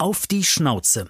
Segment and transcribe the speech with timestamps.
[0.00, 1.08] Auf die Schnauze.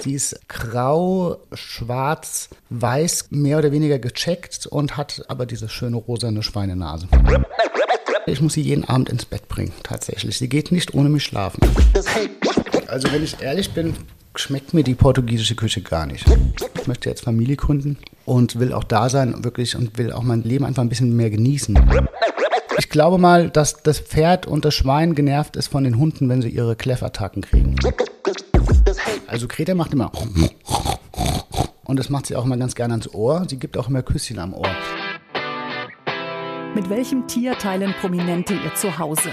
[0.00, 6.44] Sie ist grau, schwarz, weiß, mehr oder weniger gecheckt und hat aber diese schöne rosane
[6.44, 7.08] Schweinenase.
[8.26, 10.38] Ich muss sie jeden Abend ins Bett bringen, tatsächlich.
[10.38, 11.60] Sie geht nicht ohne mich schlafen.
[12.86, 13.94] Also wenn ich ehrlich bin,
[14.36, 16.24] schmeckt mir die portugiesische Küche gar nicht.
[16.76, 20.44] Ich möchte jetzt Familie gründen und will auch da sein, wirklich, und will auch mein
[20.44, 21.74] Leben einfach ein bisschen mehr genießen.
[22.78, 26.42] Ich glaube mal, dass das Pferd und das Schwein genervt ist von den Hunden, wenn
[26.42, 27.76] sie ihre Kläffattacken kriegen.
[29.26, 30.10] Also Greta macht immer
[31.84, 33.44] und das macht sie auch immer ganz gerne ans Ohr.
[33.48, 34.68] Sie gibt auch immer Küsschen am Ohr.
[36.74, 39.30] Mit welchem Tier teilen Prominente ihr Zuhause?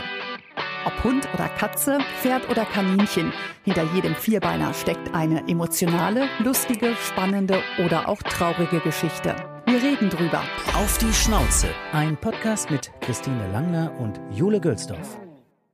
[0.86, 3.32] Ob Hund oder Katze, Pferd oder Kaninchen,
[3.64, 9.36] hinter jedem Vierbeiner steckt eine emotionale, lustige, spannende oder auch traurige Geschichte.
[9.72, 10.44] Wir reden drüber.
[10.74, 11.70] Auf die Schnauze.
[11.94, 15.18] Ein Podcast mit Christine Langner und Jule Gülsdorf.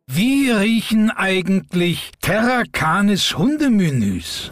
[0.05, 4.52] Wie riechen eigentlich Terra Canis Hundemenüs?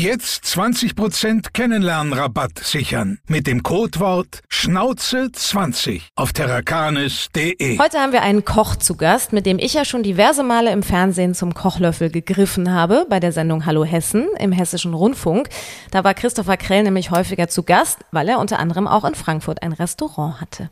[0.00, 7.80] Jetzt 20% Kennenlernrabatt sichern mit dem Codewort Schnauze20 auf terrakanis.de.
[7.80, 10.84] Heute haben wir einen Koch zu Gast, mit dem ich ja schon diverse Male im
[10.84, 15.48] Fernsehen zum Kochlöffel gegriffen habe, bei der Sendung Hallo Hessen im Hessischen Rundfunk.
[15.90, 19.64] Da war Christopher Krell nämlich häufiger zu Gast, weil er unter anderem auch in Frankfurt
[19.64, 20.70] ein Restaurant hatte.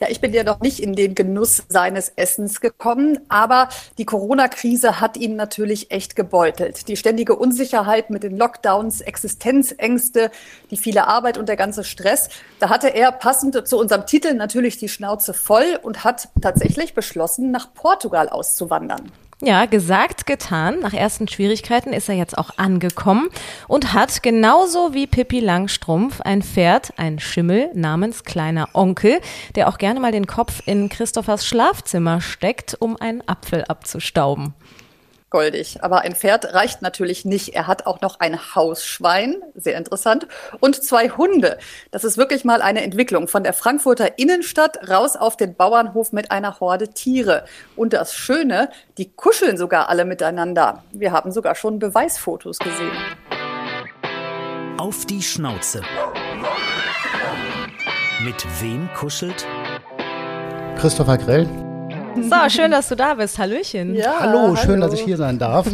[0.00, 5.00] Ja, ich bin ja noch nicht in den Genuss seines Essens gekommen, aber die Corona-Krise
[5.00, 6.88] hat ihn natürlich echt gebeutelt.
[6.88, 10.32] Die ständige Unsicherheit mit den Lockdowns, Existenzängste,
[10.72, 12.28] die viele Arbeit und der ganze Stress.
[12.58, 17.52] Da hatte er passend zu unserem Titel natürlich die Schnauze voll und hat tatsächlich beschlossen,
[17.52, 19.12] nach Portugal auszuwandern.
[19.46, 20.80] Ja, gesagt, getan.
[20.80, 23.28] Nach ersten Schwierigkeiten ist er jetzt auch angekommen
[23.68, 29.20] und hat genauso wie Pippi Langstrumpf ein Pferd, ein Schimmel namens kleiner Onkel,
[29.54, 34.54] der auch gerne mal den Kopf in Christophers Schlafzimmer steckt, um einen Apfel abzustauben
[35.34, 35.82] goldig.
[35.82, 37.56] Aber ein Pferd reicht natürlich nicht.
[37.56, 40.28] Er hat auch noch ein Hausschwein, sehr interessant,
[40.60, 41.58] und zwei Hunde.
[41.90, 46.30] Das ist wirklich mal eine Entwicklung von der Frankfurter Innenstadt raus auf den Bauernhof mit
[46.30, 47.46] einer Horde Tiere.
[47.74, 50.84] Und das Schöne, die kuscheln sogar alle miteinander.
[50.92, 52.96] Wir haben sogar schon Beweisfotos gesehen.
[54.78, 55.82] Auf die Schnauze.
[58.22, 59.44] Mit wem kuschelt?
[60.78, 61.63] Christopher Grell.
[62.16, 63.38] So, schön, dass du da bist.
[63.38, 63.94] Hallöchen.
[63.94, 65.66] Ja, hallo, hallo, schön, dass ich hier sein darf.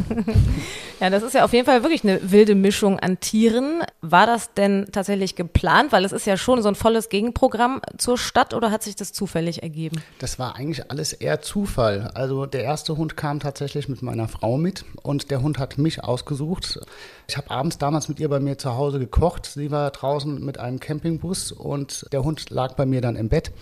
[1.01, 3.83] ja, das ist ja auf jeden Fall wirklich eine wilde Mischung an Tieren.
[4.01, 5.93] War das denn tatsächlich geplant?
[5.93, 9.13] Weil es ist ja schon so ein volles Gegenprogramm zur Stadt oder hat sich das
[9.13, 10.03] zufällig ergeben?
[10.19, 12.11] Das war eigentlich alles eher Zufall.
[12.15, 16.03] Also der erste Hund kam tatsächlich mit meiner Frau mit und der Hund hat mich
[16.03, 16.81] ausgesucht.
[17.29, 19.47] Ich habe abends damals mit ihr bei mir zu Hause gekocht.
[19.47, 23.53] Sie war draußen mit einem Campingbus und der Hund lag bei mir dann im Bett.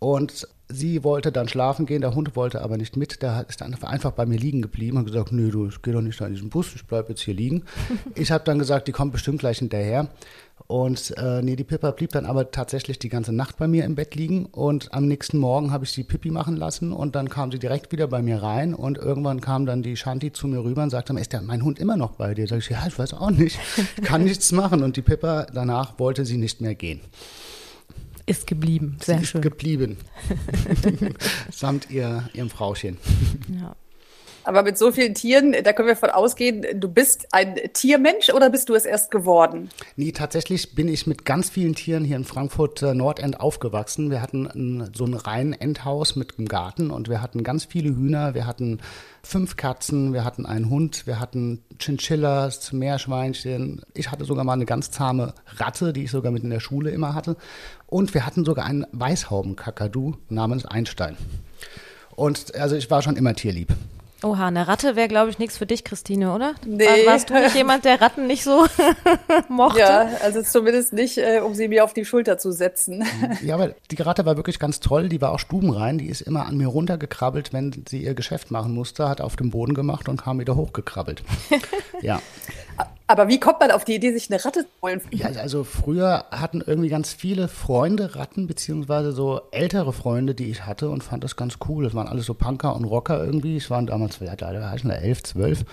[0.00, 3.22] Und sie wollte dann schlafen gehen, der Hund wollte aber nicht mit.
[3.22, 6.02] Der ist dann einfach bei mir liegen geblieben und gesagt, nee, du, ich geh doch
[6.02, 7.64] nicht in diesen Bus, ich bleib jetzt hier liegen.
[8.14, 10.08] ich habe dann gesagt, die kommt bestimmt gleich hinterher.
[10.66, 13.94] Und äh, nee, die Pippa blieb dann aber tatsächlich die ganze Nacht bei mir im
[13.94, 14.46] Bett liegen.
[14.46, 17.90] Und am nächsten Morgen habe ich sie Pippi machen lassen und dann kam sie direkt
[17.92, 18.74] wieder bei mir rein.
[18.74, 21.78] Und irgendwann kam dann die Shanti zu mir rüber und sagte, ist der mein Hund
[21.78, 22.46] immer noch bei dir?
[22.46, 23.58] Sag ich, ja, ich weiß auch nicht,
[24.02, 24.82] kann nichts machen.
[24.82, 27.00] Und die Pippa danach wollte sie nicht mehr gehen
[28.28, 28.96] ist geblieben.
[29.02, 29.40] Sehr Sie schön.
[29.40, 29.96] Ist geblieben.
[31.50, 32.98] Samt ihr, ihrem Frauchen.
[33.60, 33.74] Ja.
[34.48, 38.48] Aber mit so vielen Tieren, da können wir von ausgehen, du bist ein Tiermensch oder
[38.48, 39.68] bist du es erst geworden?
[39.96, 44.10] Nee, tatsächlich bin ich mit ganz vielen Tieren hier in Frankfurt äh, Nordend aufgewachsen.
[44.10, 47.90] Wir hatten ein, so ein rein Endhaus mit einem Garten und wir hatten ganz viele
[47.90, 48.80] Hühner, wir hatten
[49.22, 53.82] fünf Katzen, wir hatten einen Hund, wir hatten Chinchillas, Meerschweinchen.
[53.92, 56.88] Ich hatte sogar mal eine ganz zahme Ratte, die ich sogar mit in der Schule
[56.88, 57.36] immer hatte.
[57.86, 61.18] Und wir hatten sogar einen Weißhaubenkakadu namens Einstein.
[62.16, 63.74] Und also ich war schon immer tierlieb.
[64.24, 66.54] Oha, eine Ratte wäre, glaube ich, nichts für dich, Christine, oder?
[66.66, 67.06] Nee.
[67.06, 68.66] Warst du nicht jemand, der Ratten nicht so
[69.48, 69.78] mochte?
[69.78, 73.04] Ja, also zumindest nicht, äh, um sie mir auf die Schulter zu setzen.
[73.42, 75.08] ja, aber die Ratte war wirklich ganz toll.
[75.08, 75.98] Die war auch stubenrein.
[75.98, 79.50] Die ist immer an mir runtergekrabbelt, wenn sie ihr Geschäft machen musste, hat auf dem
[79.50, 81.22] Boden gemacht und kam wieder hochgekrabbelt.
[82.02, 82.20] ja.
[83.10, 85.00] Aber wie kommt man auf die Idee, sich eine Ratte zu holen?
[85.10, 90.66] Ja, also früher hatten irgendwie ganz viele Freunde Ratten, beziehungsweise so ältere Freunde, die ich
[90.66, 91.84] hatte und fand das ganz cool.
[91.84, 93.56] Das waren alles so Punker und Rocker irgendwie.
[93.56, 95.64] Ich war damals, ja, da war ich schon elf, zwölf.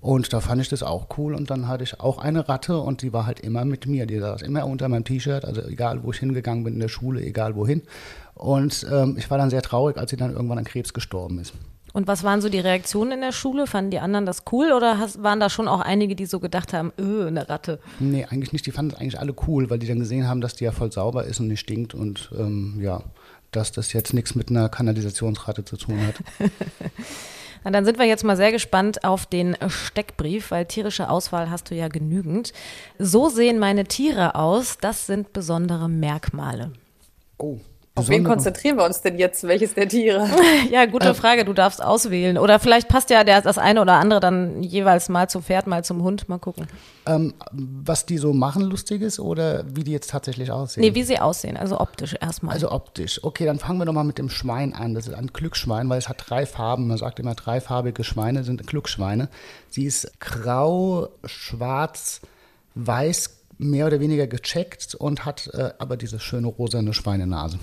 [0.00, 1.34] Und da fand ich das auch cool.
[1.34, 4.06] Und dann hatte ich auch eine Ratte und die war halt immer mit mir.
[4.06, 7.20] Die saß immer unter meinem T-Shirt, also egal wo ich hingegangen bin in der Schule,
[7.20, 7.82] egal wohin.
[8.34, 11.52] Und ähm, ich war dann sehr traurig, als sie dann irgendwann an Krebs gestorben ist.
[11.92, 13.66] Und was waren so die Reaktionen in der Schule?
[13.66, 16.72] Fanden die anderen das cool oder hast, waren da schon auch einige, die so gedacht
[16.72, 17.80] haben, öh, eine Ratte?
[17.98, 18.66] Nee, eigentlich nicht.
[18.66, 20.92] Die fanden es eigentlich alle cool, weil die dann gesehen haben, dass die ja voll
[20.92, 23.02] sauber ist und nicht stinkt und ähm, ja,
[23.52, 26.16] dass das jetzt nichts mit einer Kanalisationsratte zu tun hat.
[27.64, 31.70] Na, dann sind wir jetzt mal sehr gespannt auf den Steckbrief, weil tierische Auswahl hast
[31.70, 32.52] du ja genügend.
[32.98, 34.78] So sehen meine Tiere aus.
[34.80, 36.72] Das sind besondere Merkmale.
[37.38, 37.58] Oh.
[37.98, 39.44] Auf wen konzentrieren wir uns denn jetzt?
[39.44, 40.28] Welches der Tiere?
[40.70, 41.44] ja, gute äh, Frage.
[41.44, 42.38] Du darfst auswählen.
[42.38, 45.84] Oder vielleicht passt ja der, das eine oder andere dann jeweils mal zum Pferd, mal
[45.84, 46.28] zum Hund.
[46.28, 46.66] Mal gucken.
[47.06, 50.82] Ähm, was die so machen, lustig ist oder wie die jetzt tatsächlich aussehen?
[50.82, 51.56] Nee, wie sie aussehen.
[51.56, 52.54] Also optisch erstmal.
[52.54, 53.22] Also optisch.
[53.24, 54.94] Okay, dann fangen wir doch mal mit dem Schwein an.
[54.94, 56.86] Das ist ein Glücksschwein, weil es hat drei Farben.
[56.86, 59.28] Man sagt immer, dreifarbige Schweine sind Glücksschweine.
[59.70, 62.20] Sie ist grau, schwarz,
[62.74, 67.58] weiß, mehr oder weniger gecheckt und hat äh, aber diese schöne rosane Schweinenase.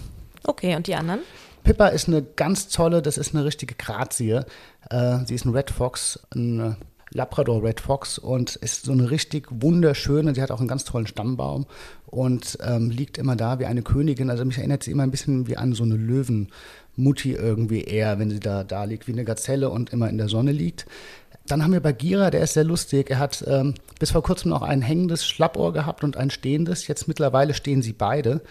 [0.47, 1.21] Okay, und die anderen?
[1.63, 4.41] Pippa ist eine ganz tolle, das ist eine richtige Grazie.
[4.89, 6.77] Äh, sie ist ein Red Fox, ein
[7.11, 11.07] Labrador Red Fox und ist so eine richtig wunderschöne, sie hat auch einen ganz tollen
[11.07, 11.65] Stammbaum
[12.05, 14.29] und ähm, liegt immer da wie eine Königin.
[14.29, 18.29] Also mich erinnert sie immer ein bisschen wie an so eine Löwenmutti irgendwie eher, wenn
[18.29, 20.85] sie da, da liegt, wie eine Gazelle und immer in der Sonne liegt.
[21.47, 23.11] Dann haben wir Bagheera, der ist sehr lustig.
[23.11, 26.87] Er hat ähm, bis vor kurzem noch ein hängendes Schlappohr gehabt und ein stehendes.
[26.87, 28.41] Jetzt mittlerweile stehen sie beide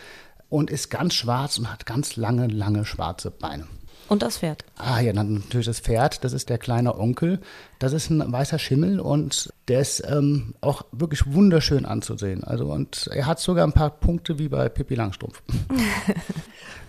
[0.49, 3.67] und ist ganz schwarz und hat ganz lange, lange schwarze Beine.
[4.08, 4.64] Und das Pferd?
[4.76, 6.25] Ah ja, dann natürlich das Pferd.
[6.25, 7.41] Das ist der kleine Onkel.
[7.79, 12.44] Das ist ein weißer Schimmel und der ist ähm, auch wirklich wunderschön anzusehen.
[12.44, 15.43] Also und er hat sogar ein paar Punkte wie bei Pippi Langstrumpf.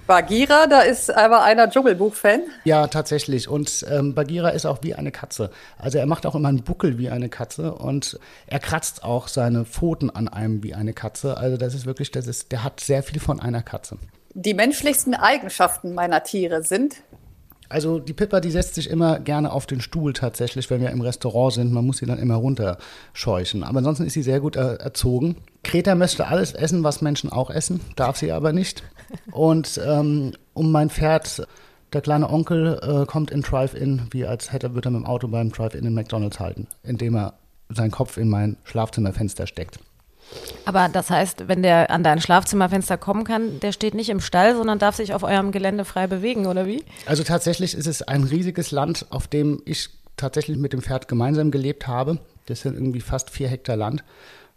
[0.08, 2.42] Bagheera, da ist aber einer Dschungelbuch-Fan.
[2.64, 3.48] Ja, tatsächlich.
[3.48, 5.50] Und ähm, Bagheera ist auch wie eine Katze.
[5.80, 9.66] Also er macht auch immer einen Buckel wie eine Katze und er kratzt auch seine
[9.66, 11.38] Pfoten an einem wie eine Katze.
[11.38, 13.98] Also das ist wirklich, das ist, der hat sehr viel von einer Katze.
[14.38, 16.98] Die menschlichsten Eigenschaften meiner Tiere sind
[17.70, 21.02] also die Pippa, die setzt sich immer gerne auf den Stuhl tatsächlich, wenn wir im
[21.02, 21.72] Restaurant sind.
[21.72, 23.64] Man muss sie dann immer runterscheuchen.
[23.64, 25.38] Aber ansonsten ist sie sehr gut er erzogen.
[25.64, 28.84] Kreta möchte alles essen, was Menschen auch essen, darf sie aber nicht.
[29.32, 31.48] Und ähm, um mein Pferd,
[31.94, 35.28] der kleine Onkel, äh, kommt in Drive-In, wie als hätte, würde er mit dem Auto
[35.28, 37.34] beim Drive-In in McDonalds halten, indem er
[37.70, 39.80] seinen Kopf in mein Schlafzimmerfenster steckt.
[40.66, 44.56] Aber das heißt, wenn der an dein Schlafzimmerfenster kommen kann, der steht nicht im Stall,
[44.56, 46.84] sondern darf sich auf eurem Gelände frei bewegen, oder wie?
[47.06, 51.52] Also tatsächlich ist es ein riesiges Land, auf dem ich tatsächlich mit dem Pferd gemeinsam
[51.52, 52.20] gelebt habe.
[52.48, 54.04] Das sind irgendwie fast vier Hektar Land.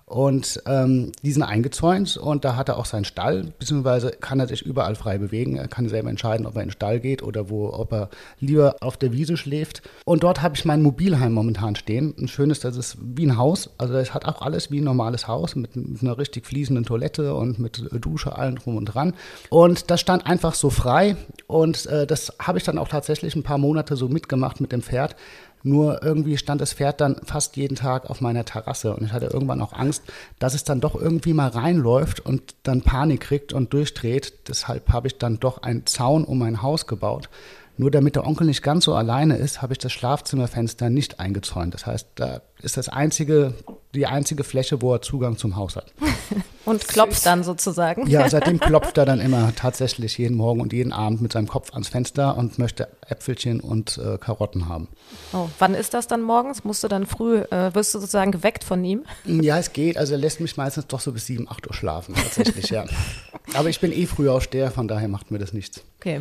[0.08, 4.48] Und ähm, die sind eingezäunt und da hat er auch seinen Stall, beziehungsweise kann er
[4.48, 5.56] sich überall frei bewegen.
[5.56, 8.08] Er kann selber entscheiden, ob er in den Stall geht oder wo, ob er
[8.40, 9.82] lieber auf der Wiese schläft.
[10.06, 12.14] Und dort habe ich mein Mobilheim momentan stehen.
[12.18, 13.68] Ein schönes, das ist wie ein Haus.
[13.76, 17.34] Also es hat auch alles wie ein normales Haus mit, mit einer richtig fließenden Toilette
[17.34, 19.12] und mit Dusche, allen drum und dran.
[19.50, 21.16] Und das stand einfach so frei
[21.46, 24.80] und äh, das habe ich dann auch tatsächlich ein paar Monate so mitgemacht mit dem
[24.80, 25.16] Pferd.
[25.62, 29.26] Nur irgendwie stand das Pferd dann fast jeden Tag auf meiner Terrasse und ich hatte
[29.26, 30.02] irgendwann auch Angst,
[30.38, 34.48] dass es dann doch irgendwie mal reinläuft und dann Panik kriegt und durchdreht.
[34.48, 37.28] Deshalb habe ich dann doch einen Zaun um mein Haus gebaut.
[37.76, 41.74] Nur damit der Onkel nicht ganz so alleine ist, habe ich das Schlafzimmerfenster nicht eingezäunt.
[41.74, 43.54] Das heißt, da ist das einzige,
[43.94, 45.92] die einzige Fläche, wo er Zugang zum Haus hat.
[46.64, 48.06] Und klopft dann sozusagen.
[48.08, 51.72] Ja, seitdem klopft er dann immer tatsächlich jeden Morgen und jeden Abend mit seinem Kopf
[51.72, 54.88] ans Fenster und möchte Äpfelchen und äh, Karotten haben.
[55.32, 56.64] Oh, wann ist das dann morgens?
[56.64, 59.04] Musst du dann früh, äh, wirst du sozusagen geweckt von ihm?
[59.24, 59.96] Ja, es geht.
[59.96, 62.84] Also er lässt mich meistens doch so bis sieben, acht Uhr schlafen, tatsächlich, ja.
[63.54, 65.82] Aber ich bin eh früh Frühaufsteher, von daher macht mir das nichts.
[66.00, 66.20] Okay.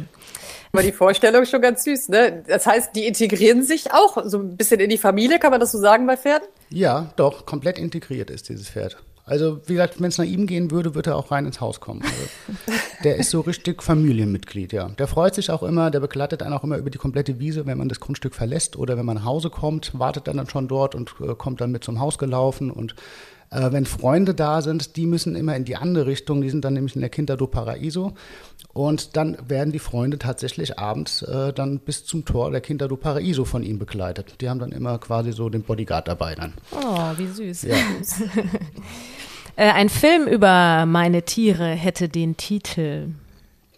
[0.71, 2.43] Aber die Vorstellung ist schon ganz süß, ne?
[2.47, 5.71] Das heißt, die integrieren sich auch so ein bisschen in die Familie, kann man das
[5.71, 6.49] so sagen bei Pferden?
[6.69, 8.97] Ja, doch, komplett integriert ist dieses Pferd.
[9.23, 11.79] Also, wie gesagt, wenn es nach ihm gehen würde, würde er auch rein ins Haus
[11.79, 12.01] kommen.
[12.01, 12.71] Also,
[13.05, 14.89] der ist so richtig Familienmitglied, ja.
[14.89, 17.77] Der freut sich auch immer, der begleitet einen auch immer über die komplette Wiese, wenn
[17.77, 20.95] man das Grundstück verlässt oder wenn man nach Hause kommt, wartet dann, dann schon dort
[20.95, 22.71] und äh, kommt dann mit zum Haus gelaufen.
[22.71, 22.95] Und
[23.51, 26.73] äh, wenn Freunde da sind, die müssen immer in die andere Richtung, die sind dann
[26.73, 28.13] nämlich in der Quinta do Paraíso.
[28.77, 32.95] Und dann werden die Freunde tatsächlich abends äh, dann bis zum Tor der Quinta do
[32.95, 34.35] Paraíso von ihm begleitet.
[34.39, 36.53] Die haben dann immer quasi so den Bodyguard dabei dann.
[36.71, 37.63] Oh, wie süß.
[37.63, 37.75] Ja.
[39.59, 43.07] Äh, ein Film über meine Tiere hätte den Titel.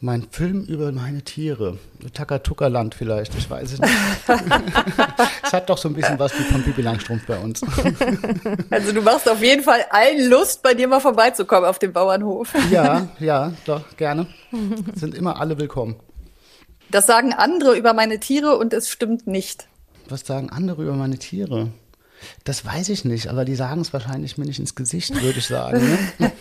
[0.01, 1.77] Mein Film über meine Tiere.
[2.13, 3.94] Takatuka-Land vielleicht, ich weiß es nicht.
[5.44, 7.62] es hat doch so ein bisschen was wie von Pipi Langstrumpf bei uns.
[8.70, 12.53] also du machst auf jeden Fall allen Lust, bei dir mal vorbeizukommen auf dem Bauernhof.
[12.72, 14.27] ja, ja, doch, gerne.
[14.96, 15.98] Sind immer alle willkommen.
[16.89, 19.68] Das sagen andere über meine Tiere und es stimmt nicht.
[20.08, 21.74] Was sagen andere über meine Tiere?
[22.46, 25.48] Das weiß ich nicht, aber die sagen es wahrscheinlich mir nicht ins Gesicht, würde ich
[25.48, 26.00] sagen.
[26.18, 26.32] Ne?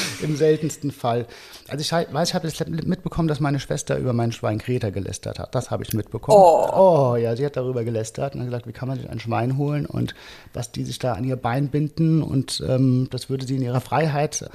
[0.22, 1.26] Im seltensten Fall.
[1.68, 5.38] Also ich weiß, ich habe jetzt mitbekommen, dass meine Schwester über meinen Schwein Greta gelästert
[5.38, 5.54] hat.
[5.54, 6.38] Das habe ich mitbekommen.
[6.38, 7.12] Oh.
[7.12, 7.16] oh.
[7.16, 9.86] ja, sie hat darüber gelästert und hat gesagt, wie kann man sich ein Schwein holen
[9.86, 10.14] und
[10.52, 13.80] was die sich da an ihr Bein binden und ähm, das würde sie in ihrer
[13.80, 14.48] Freiheit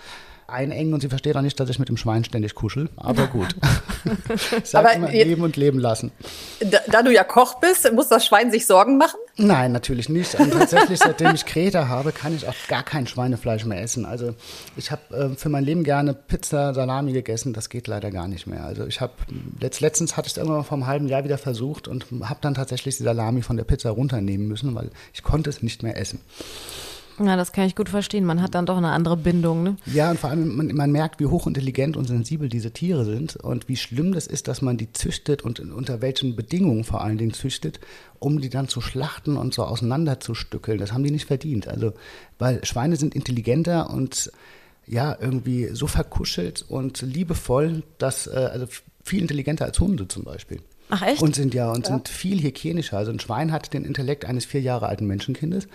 [0.48, 2.89] einengen und sie versteht auch nicht, dass ich mit dem Schwein ständig kuschel.
[2.96, 3.56] Aber gut.
[4.32, 6.12] ich sage immer leben und leben lassen.
[6.60, 9.20] Da, da, du ja Koch bist, muss das Schwein sich Sorgen machen?
[9.36, 10.36] Nein, natürlich nicht.
[10.39, 14.06] Und tatsächlich, seitdem ich Kreta habe, kann ich auch gar kein Schweinefleisch mehr essen.
[14.06, 14.34] Also
[14.77, 17.54] ich habe äh, für mein Leben gerne Pizza, Salami gegessen.
[17.54, 18.63] Das geht leider gar nicht mehr.
[18.63, 19.13] Also ich habe
[19.60, 22.54] letzt, letztens hatte ich es irgendwann vor einem halben Jahr wieder versucht und habe dann
[22.54, 26.20] tatsächlich die Salami von der Pizza runternehmen müssen, weil ich konnte es nicht mehr essen.
[27.20, 28.26] Ja, das kann ich gut verstehen.
[28.26, 29.64] Man hat dann doch eine andere Bindung.
[29.64, 29.76] Ne?
[29.88, 33.68] Ja, und vor allem, man, man, merkt, wie hochintelligent und sensibel diese Tiere sind und
[33.68, 37.34] wie schlimm das ist, dass man die züchtet und unter welchen Bedingungen vor allen Dingen
[37.34, 37.80] züchtet,
[38.20, 40.78] um die dann zu schlachten und so auseinanderzustückeln.
[40.78, 41.68] Das haben die nicht verdient.
[41.68, 41.94] Also,
[42.38, 44.32] weil Schweine sind intelligenter und
[44.86, 48.68] ja, irgendwie so verkuschelt und liebevoll, dass, äh, also
[49.04, 50.60] viel intelligenter als Hunde zum Beispiel.
[50.89, 51.22] Ach echt?
[51.22, 51.94] Und sind ja und ja.
[51.94, 52.98] sind viel hygienischer.
[52.98, 55.67] Also ein Schwein hat den Intellekt eines vier Jahre alten Menschenkindes.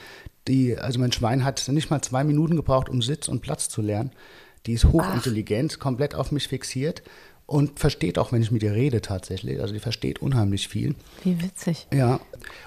[0.49, 3.83] Die, also mein Schwein hat nicht mal zwei Minuten gebraucht, um Sitz und Platz zu
[3.83, 4.11] lernen.
[4.67, 5.81] Die ist hochintelligent, Ach.
[5.81, 7.03] komplett auf mich fixiert
[7.47, 9.61] und versteht auch, wenn ich mit ihr rede tatsächlich.
[9.61, 10.95] Also die versteht unheimlich viel.
[11.25, 11.87] Wie witzig.
[11.93, 12.21] Ja.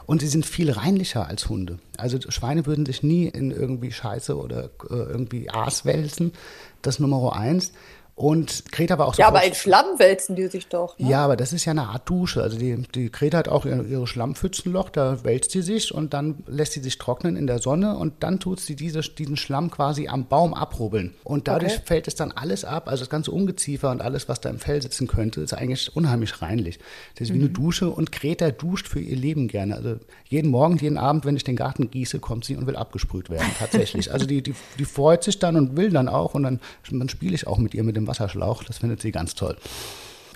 [0.06, 1.80] Und sie sind viel reinlicher als Hunde.
[1.98, 6.34] Also Schweine würden sich nie in irgendwie Scheiße oder äh, irgendwie Aas wälzen.
[6.82, 7.72] Das Nummer eins.
[8.18, 9.22] Und Greta war auch so.
[9.22, 10.98] Ja, aber in Schlamm wälzen die sich doch.
[10.98, 11.10] Ne?
[11.10, 12.42] Ja, aber das ist ja eine Art Dusche.
[12.42, 16.38] Also die, die Greta hat auch ihre, ihre Schlammpfützenloch, da wälzt sie sich und dann
[16.48, 20.08] lässt sie sich trocknen in der Sonne und dann tut sie diese, diesen Schlamm quasi
[20.08, 21.14] am Baum abrubbeln.
[21.26, 21.84] Und dadurch okay.
[21.86, 24.82] fällt es dann alles ab, also das ganze Ungeziefer und alles, was da im Fell
[24.82, 26.80] sitzen könnte, ist eigentlich unheimlich reinlich.
[27.16, 27.34] Das ist mhm.
[27.34, 27.54] wie eine mhm.
[27.54, 29.76] Dusche und Greta duscht für ihr Leben gerne.
[29.76, 29.98] Also
[30.30, 33.52] jeden Morgen, jeden Abend, wenn ich den Garten gieße, kommt sie und will abgesprüht werden,
[33.60, 34.14] tatsächlich.
[34.14, 37.36] also die, die, die freut sich dann und will dann auch und dann, dann spiele
[37.36, 38.64] ich auch mit ihr mit dem Wasserschlauch.
[38.64, 39.56] Das findet sie ganz toll.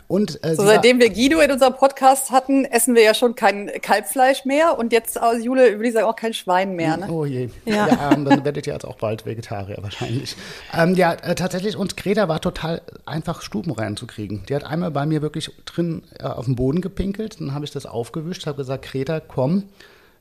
[0.10, 3.70] Und, äh, so, seitdem wir Guido in unserem Podcast hatten, essen wir ja schon kein
[3.80, 6.98] Kalbfleisch mehr und jetzt aus Jule würde ich sagen auch kein Schwein mehr.
[6.98, 7.12] Ne?
[7.12, 7.50] Oh je.
[7.66, 7.88] Ja.
[7.88, 10.36] ja ähm, dann werdet ihr jetzt auch bald Vegetarier wahrscheinlich.
[10.74, 11.78] Ähm, ja, äh, tatsächlich.
[11.78, 14.44] Und Greta war total einfach Stuben reinzukriegen.
[14.50, 17.40] Die hat einmal bei mir wirklich drin äh, auf dem Boden gepinkelt.
[17.40, 19.66] Dann habe ich das aufgewischt, habe gesagt, Greta, komm,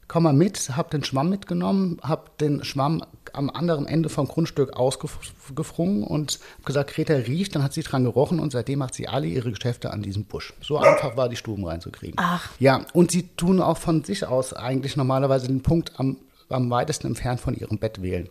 [0.06, 3.02] komm mal mit, habe den Schwamm mitgenommen, habe den Schwamm
[3.38, 8.40] am anderen Ende vom Grundstück ausgefrungen und gesagt, Greta riecht, dann hat sie dran gerochen
[8.40, 10.52] und seitdem macht sie alle ihre Geschäfte an diesem Busch.
[10.60, 12.16] So einfach war die Stuben reinzukriegen.
[12.18, 12.50] Ach.
[12.58, 16.16] Ja, und sie tun auch von sich aus eigentlich normalerweise den Punkt am,
[16.48, 18.28] am weitesten entfernt von ihrem Bett wählen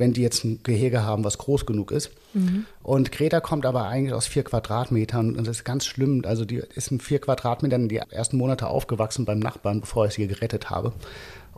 [0.00, 2.10] wenn die jetzt ein Gehege haben, was groß genug ist.
[2.32, 2.64] Mhm.
[2.82, 6.22] Und Greta kommt aber eigentlich aus vier Quadratmetern und das ist ganz schlimm.
[6.24, 10.26] Also die ist in vier Quadratmetern die ersten Monate aufgewachsen beim Nachbarn, bevor ich sie
[10.26, 10.92] gerettet habe.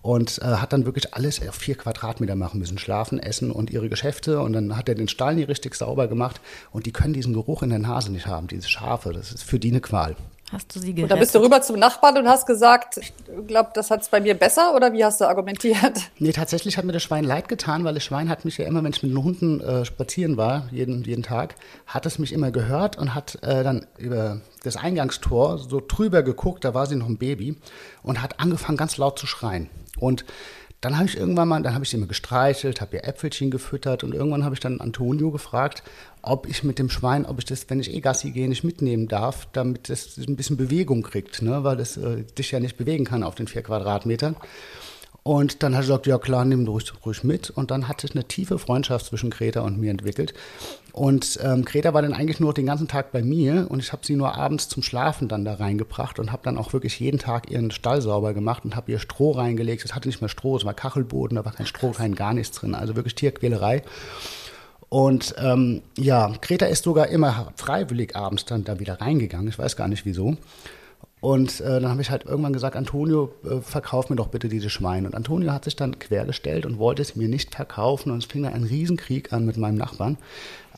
[0.03, 2.79] Und äh, hat dann wirklich alles auf vier Quadratmeter machen müssen.
[2.79, 4.41] Schlafen, essen und ihre Geschäfte.
[4.41, 6.41] Und dann hat er den Stall nie richtig sauber gemacht.
[6.73, 9.13] Und die können diesen Geruch in der Nase nicht haben, diese Schafe.
[9.13, 10.17] Das ist für die eine Qual.
[10.53, 11.05] Hast du sie gerettet?
[11.05, 13.13] Und da bist du rüber zum Nachbarn und hast gesagt, ich
[13.47, 15.73] glaube, das hat es bei mir besser oder wie hast du argumentiert?
[16.19, 18.85] Nee, tatsächlich hat mir das Schwein leid getan, weil das Schwein hat mich ja immer,
[18.85, 21.55] wenn ich mit den Hunden äh, spazieren war, jeden, jeden Tag,
[21.87, 26.65] hat es mich immer gehört und hat äh, dann über das Eingangstor so drüber geguckt,
[26.65, 27.57] da war sie noch ein Baby
[28.03, 29.69] und hat angefangen ganz laut zu schreien.
[29.99, 30.25] Und
[30.83, 34.03] dann habe ich irgendwann mal, dann habe ich sie immer gestreichelt, habe ihr Äpfelchen gefüttert
[34.03, 35.85] und irgendwann habe ich dann Antonio gefragt,
[36.23, 39.07] ob ich mit dem Schwein, ob ich das, wenn ich eh Gassi gehe, nicht mitnehmen
[39.07, 41.63] darf, damit es ein bisschen Bewegung kriegt, ne?
[41.63, 44.35] weil es äh, dich ja nicht bewegen kann auf den vier Quadratmetern.
[45.25, 47.51] Und dann hat er gesagt, ja klar, nimm ruhig, ruhig mit.
[47.51, 50.35] Und dann hat sich eine tiefe Freundschaft zwischen Greta und mir entwickelt.
[50.93, 54.05] Und ähm, Greta war dann eigentlich nur den ganzen Tag bei mir und ich habe
[54.05, 57.51] sie nur abends zum Schlafen dann da reingebracht und habe dann auch wirklich jeden Tag
[57.51, 59.85] ihren Stall sauber gemacht und habe ihr Stroh reingelegt.
[59.85, 62.59] Es hatte nicht mehr Stroh, es war Kachelboden, da war kein Stroh, kein gar nichts
[62.59, 62.75] drin.
[62.75, 63.83] Also wirklich Tierquälerei.
[64.91, 69.49] Und ähm, ja, Greta ist sogar immer freiwillig abends dann da wieder reingegangen.
[69.49, 70.37] Ich weiß gar nicht wieso.
[71.23, 74.69] Und äh, dann habe ich halt irgendwann gesagt, Antonio, äh, verkauf mir doch bitte diese
[74.69, 75.07] Schweine.
[75.07, 78.11] Und Antonio hat sich dann quergestellt und wollte es mir nicht verkaufen.
[78.11, 80.19] Und es fing dann ein Riesenkrieg an mit meinem Nachbarn,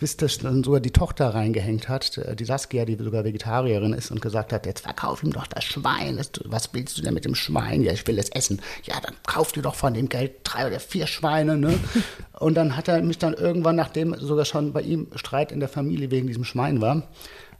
[0.01, 4.11] bis das dann sogar die Tochter reingehängt hat, äh, die Saskia, die sogar Vegetarierin ist,
[4.11, 6.21] und gesagt hat, jetzt verkauf ihm doch das Schwein.
[6.45, 7.81] Was willst du denn mit dem Schwein?
[7.81, 8.61] Ja, ich will es essen.
[8.83, 11.57] Ja, dann kauf dir doch von dem Geld drei oder vier Schweine.
[11.57, 11.79] Ne?
[12.39, 15.71] und dann hat er mich dann irgendwann, nachdem sogar schon bei ihm Streit in der
[15.71, 17.09] Familie wegen diesem Schwein war,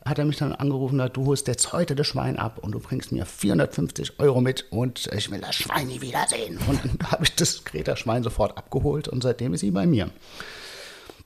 [0.05, 3.13] hat er mich dann angerufen, du holst jetzt heute das Schwein ab und du bringst
[3.13, 6.59] mir 450 Euro mit und ich will das Schwein nie wiedersehen.
[6.69, 10.11] Und dann habe ich das Greta-Schwein sofort abgeholt und seitdem ist sie bei mir.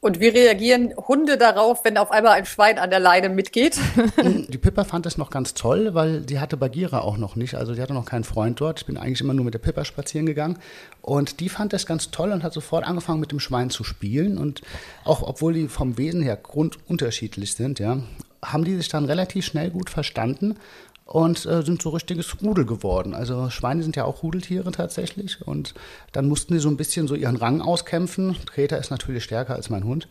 [0.00, 3.80] Und wie reagieren Hunde darauf, wenn auf einmal ein Schwein an der Leine mitgeht?
[4.49, 7.56] Die Pippa fand es noch ganz toll, weil die hatte Bagheera auch noch nicht.
[7.56, 8.78] Also die hatte noch keinen Freund dort.
[8.78, 10.58] Ich bin eigentlich immer nur mit der Pippa spazieren gegangen.
[11.02, 14.38] Und die fand das ganz toll und hat sofort angefangen mit dem Schwein zu spielen.
[14.38, 14.62] Und
[15.04, 17.99] auch obwohl die vom Wesen her grundunterschiedlich sind, ja,
[18.45, 20.57] haben die sich dann relativ schnell gut verstanden
[21.09, 23.14] und äh, sind so richtiges Rudel geworden.
[23.14, 25.73] Also Schweine sind ja auch Rudeltiere tatsächlich und
[26.12, 28.37] dann mussten die so ein bisschen so ihren Rang auskämpfen.
[28.45, 30.07] Greta ist natürlich stärker als mein Hund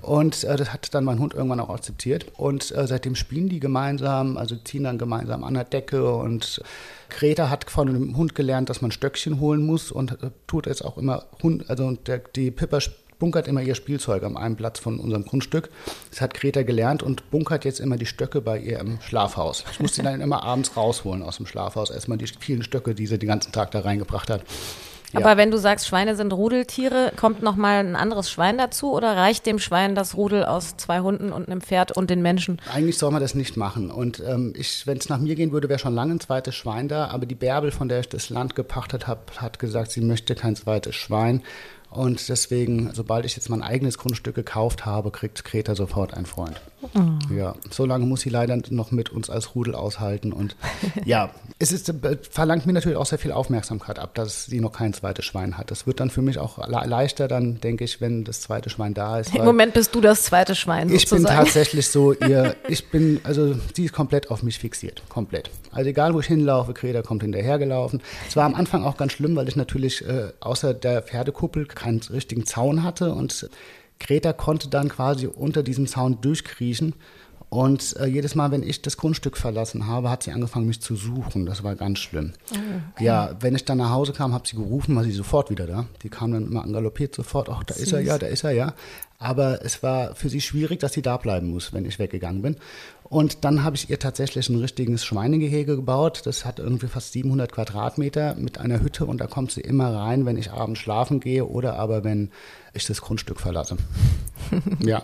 [0.00, 3.60] und äh, das hat dann mein Hund irgendwann auch akzeptiert und äh, seitdem spielen die
[3.60, 6.62] gemeinsam, also ziehen dann gemeinsam an der Decke und
[7.10, 10.82] Greta hat von dem Hund gelernt, dass man Stöckchen holen muss und äh, tut jetzt
[10.82, 12.78] auch immer Hund, also der, die Pippa
[13.20, 15.70] bunkert immer ihr Spielzeug am einen Platz von unserem Grundstück.
[16.10, 19.64] Das hat Greta gelernt und bunkert jetzt immer die Stöcke bei ihr im Schlafhaus.
[19.70, 21.90] Ich muss sie dann immer abends rausholen aus dem Schlafhaus.
[21.90, 24.42] Erstmal die vielen Stöcke, die sie den ganzen Tag da reingebracht hat.
[25.12, 25.20] Ja.
[25.20, 29.16] Aber wenn du sagst, Schweine sind Rudeltiere, kommt noch mal ein anderes Schwein dazu oder
[29.16, 32.60] reicht dem Schwein das Rudel aus zwei Hunden und einem Pferd und den Menschen?
[32.72, 33.90] Eigentlich soll man das nicht machen.
[33.90, 34.52] Und ähm,
[34.84, 37.08] wenn es nach mir gehen würde, wäre schon lange ein zweites Schwein da.
[37.08, 40.54] Aber die Bärbel, von der ich das Land gepachtet habe, hat gesagt, sie möchte kein
[40.54, 41.42] zweites Schwein.
[41.90, 46.60] Und deswegen, sobald ich jetzt mein eigenes Grundstück gekauft habe, kriegt Kreta sofort einen Freund.
[46.82, 47.34] Oh.
[47.34, 50.32] Ja, so lange muss sie leider noch mit uns als Rudel aushalten.
[50.32, 50.56] Und
[51.04, 54.72] ja, es ist, äh, verlangt mir natürlich auch sehr viel Aufmerksamkeit ab, dass sie noch
[54.72, 55.70] kein zweites Schwein hat.
[55.70, 59.18] Das wird dann für mich auch leichter, dann denke ich, wenn das zweite Schwein da
[59.20, 59.34] ist.
[59.34, 60.88] Im Moment bist du das zweite Schwein.
[60.88, 61.22] Sozusagen.
[61.22, 65.02] Ich bin tatsächlich so ihr, ich bin, also sie ist komplett auf mich fixiert.
[65.08, 65.50] Komplett.
[65.72, 68.02] Also egal, wo ich hinlaufe, Kreta kommt hinterhergelaufen.
[68.28, 72.00] Es war am Anfang auch ganz schlimm, weil ich natürlich äh, außer der Pferdekuppel keinen
[72.10, 73.48] richtigen Zaun hatte und
[74.00, 76.94] Greta konnte dann quasi unter diesem Zaun durchkriechen.
[77.50, 80.94] Und äh, jedes Mal, wenn ich das Grundstück verlassen habe, hat sie angefangen, mich zu
[80.94, 81.46] suchen.
[81.46, 82.32] Das war ganz schlimm.
[82.48, 83.04] Okay.
[83.04, 85.86] Ja, wenn ich dann nach Hause kam, habe sie gerufen, war sie sofort wieder da.
[86.04, 87.48] Die kam dann immer angaloppiert sofort.
[87.48, 87.82] Ach, da Süß.
[87.82, 88.74] ist er ja, da ist er ja.
[89.18, 92.56] Aber es war für sie schwierig, dass sie da bleiben muss, wenn ich weggegangen bin.
[93.02, 96.22] Und dann habe ich ihr tatsächlich ein richtiges Schweinegehege gebaut.
[96.26, 100.24] Das hat irgendwie fast 700 Quadratmeter mit einer Hütte und da kommt sie immer rein,
[100.24, 102.30] wenn ich abends schlafen gehe oder aber wenn
[102.72, 103.76] ich das Grundstück verlasse.
[104.80, 105.02] ja.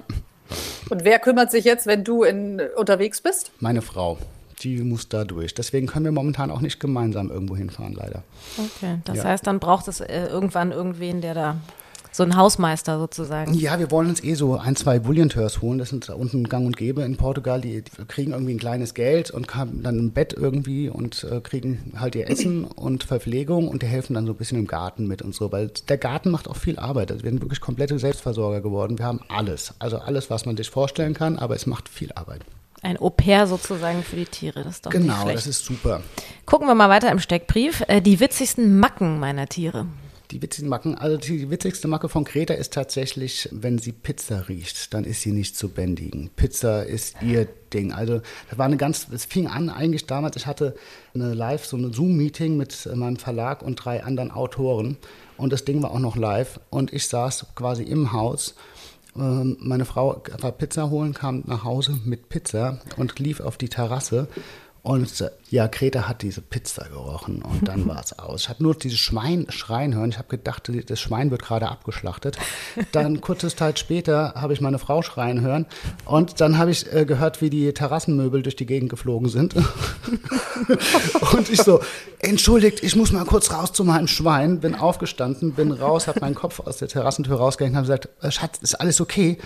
[0.91, 3.51] Und wer kümmert sich jetzt, wenn du in, unterwegs bist?
[3.61, 4.19] Meine Frau.
[4.61, 5.53] Die muss da durch.
[5.53, 8.23] Deswegen können wir momentan auch nicht gemeinsam irgendwo hinfahren, leider.
[8.57, 9.25] Okay, das ja.
[9.25, 11.57] heißt, dann braucht es äh, irgendwann irgendwen, der da
[12.17, 13.53] so ein Hausmeister sozusagen.
[13.53, 15.79] Ja, wir wollen uns eh so ein, zwei Bullion-Tours holen.
[15.79, 17.61] Das sind da unten gang und gäbe in Portugal.
[17.61, 21.41] Die, die kriegen irgendwie ein kleines Geld und haben dann ein Bett irgendwie und äh,
[21.41, 25.07] kriegen halt ihr Essen und Verpflegung und die helfen dann so ein bisschen im Garten
[25.07, 25.53] mit und so.
[25.53, 27.13] Weil der Garten macht auch viel Arbeit.
[27.13, 28.99] Also wir sind wirklich komplette Selbstversorger geworden.
[28.99, 29.75] Wir haben alles.
[29.79, 32.41] Also alles, was man sich vorstellen kann, aber es macht viel Arbeit.
[32.81, 36.01] Ein Au-pair sozusagen für die Tiere, das ist doch Genau, das ist super.
[36.47, 37.83] Gucken wir mal weiter im Steckbrief.
[37.89, 39.87] Äh, die witzigsten Macken meiner Tiere.
[40.31, 44.93] Die witzigen Macken, also die witzigste Macke von Greta ist tatsächlich, wenn sie Pizza riecht,
[44.93, 46.31] dann ist sie nicht zu bändigen.
[46.35, 47.93] Pizza ist ihr Ding.
[47.93, 50.75] Also das war eine ganz, es fing an eigentlich damals, ich hatte
[51.15, 54.97] eine Live, so eine Zoom-Meeting mit meinem Verlag und drei anderen Autoren.
[55.37, 56.61] Und das Ding war auch noch live.
[56.71, 58.55] Und ich saß quasi im Haus.
[59.17, 63.69] Ähm, meine Frau war Pizza holen, kam nach Hause mit Pizza und lief auf die
[63.69, 64.29] Terrasse
[64.87, 68.43] und ja, Greta hat diese Pizza gerochen und dann war es aus.
[68.43, 70.11] Ich habe nur dieses Schwein schreien hören.
[70.11, 72.39] Ich habe gedacht, das Schwein wird gerade abgeschlachtet.
[72.93, 75.67] Dann kurze Zeit später habe ich meine Frau schreien hören
[76.05, 79.57] und dann habe ich äh, gehört, wie die Terrassenmöbel durch die Gegend geflogen sind.
[81.33, 81.81] und ich so,
[82.21, 84.61] entschuldigt, ich muss mal kurz raus zu meinem Schwein.
[84.61, 88.31] Bin aufgestanden, bin raus, habe meinen Kopf aus der Terrassentür rausgehängt und habe gesagt, äh,
[88.31, 89.39] Schatz, ist alles okay?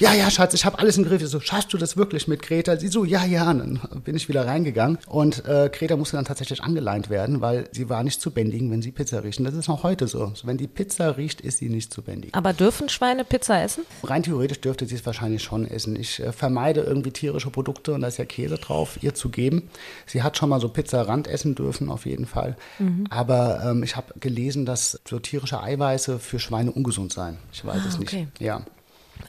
[0.00, 1.22] Ja, ja, Schatz, ich habe alles im Griff.
[1.22, 2.76] Ich so, schaffst du das wirklich mit Greta?
[2.76, 3.50] Sie so, ja, ja.
[3.50, 7.68] Und dann bin ich wieder reingegangen und äh, Greta musste dann tatsächlich angeleint werden, weil
[7.72, 9.38] sie war nicht zu bändigen, wenn sie Pizza riecht.
[9.38, 10.32] Und das ist auch heute so.
[10.42, 12.34] Wenn die Pizza riecht, ist sie nicht zu bändigen.
[12.34, 13.84] Aber dürfen Schweine Pizza essen?
[14.02, 15.96] Rein theoretisch dürfte sie es wahrscheinlich schon essen.
[15.96, 19.68] Ich äh, vermeide irgendwie tierische Produkte und da ist ja Käse drauf, ihr zu geben.
[20.06, 22.56] Sie hat schon mal so Pizzarand essen dürfen, auf jeden Fall.
[22.78, 23.06] Mhm.
[23.10, 27.38] Aber ähm, ich habe gelesen, dass so tierische Eiweiße für Schweine ungesund seien.
[27.52, 28.12] Ich weiß ah, es nicht.
[28.12, 28.28] Okay.
[28.38, 28.62] Ja.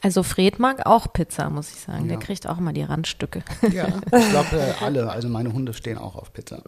[0.02, 2.02] Also Fred mag auch Pizza, muss ich sagen.
[2.02, 2.08] Ja.
[2.08, 3.44] Der kriegt auch immer die Randstücke.
[3.72, 5.10] Ja, ich glaube äh, alle.
[5.10, 6.62] Also meine Hunde stehen auch auf Pizza.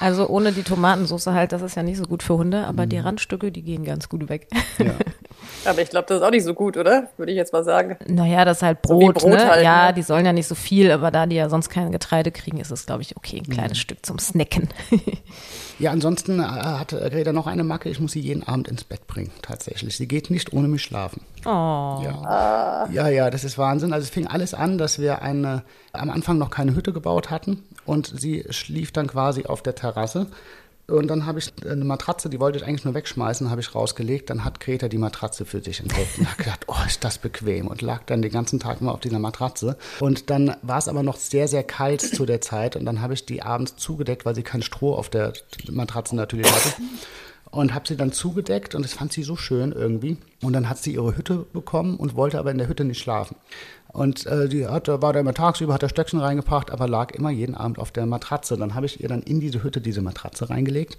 [0.00, 2.88] Also ohne die Tomatensauce halt, das ist ja nicht so gut für Hunde, aber mhm.
[2.88, 4.48] die Randstücke, die gehen ganz gut weg.
[4.78, 4.94] Ja.
[5.64, 7.08] Aber ich glaube, das ist auch nicht so gut, oder?
[7.16, 7.96] Würde ich jetzt mal sagen.
[8.06, 9.20] Naja, das ist halt Brot.
[9.20, 9.48] So Brot ne?
[9.48, 9.94] halt, ja, ne?
[9.94, 12.70] die sollen ja nicht so viel, aber da die ja sonst kein Getreide kriegen, ist
[12.70, 13.38] es, glaube ich, okay.
[13.38, 13.82] Ein kleines mhm.
[13.82, 14.68] Stück zum Snacken.
[15.78, 17.88] Ja, ansonsten äh, hat Greta noch eine Macke.
[17.88, 19.96] Ich muss sie jeden Abend ins Bett bringen, tatsächlich.
[19.96, 21.22] Sie geht nicht ohne mich schlafen.
[21.44, 22.00] Oh.
[22.02, 22.88] Ja.
[22.90, 23.92] ja, ja, das ist Wahnsinn.
[23.92, 27.62] Also es fing alles an, dass wir eine, am Anfang noch keine Hütte gebaut hatten
[27.86, 30.26] und sie schlief dann quasi auf der Terrasse
[30.88, 34.30] Und dann habe ich eine Matratze, die wollte ich eigentlich nur wegschmeißen, habe ich rausgelegt.
[34.30, 37.66] Dann hat Greta die Matratze für sich entdeckt und hat gedacht, oh, ist das bequem.
[37.66, 39.76] Und lag dann den ganzen Tag immer auf dieser Matratze.
[40.00, 42.74] Und dann war es aber noch sehr, sehr kalt zu der Zeit.
[42.74, 45.34] Und dann habe ich die abends zugedeckt, weil sie kein Stroh auf der
[45.70, 46.72] Matratze natürlich hatte
[47.50, 50.16] und habe sie dann zugedeckt und das fand sie so schön irgendwie.
[50.42, 53.36] Und dann hat sie ihre Hütte bekommen und wollte aber in der Hütte nicht schlafen.
[53.92, 57.30] Und äh, die hat, war da immer tagsüber, hat der Stöckchen reingebracht, aber lag immer
[57.30, 58.56] jeden Abend auf der Matratze.
[58.56, 60.98] Dann habe ich ihr dann in diese Hütte diese Matratze reingelegt.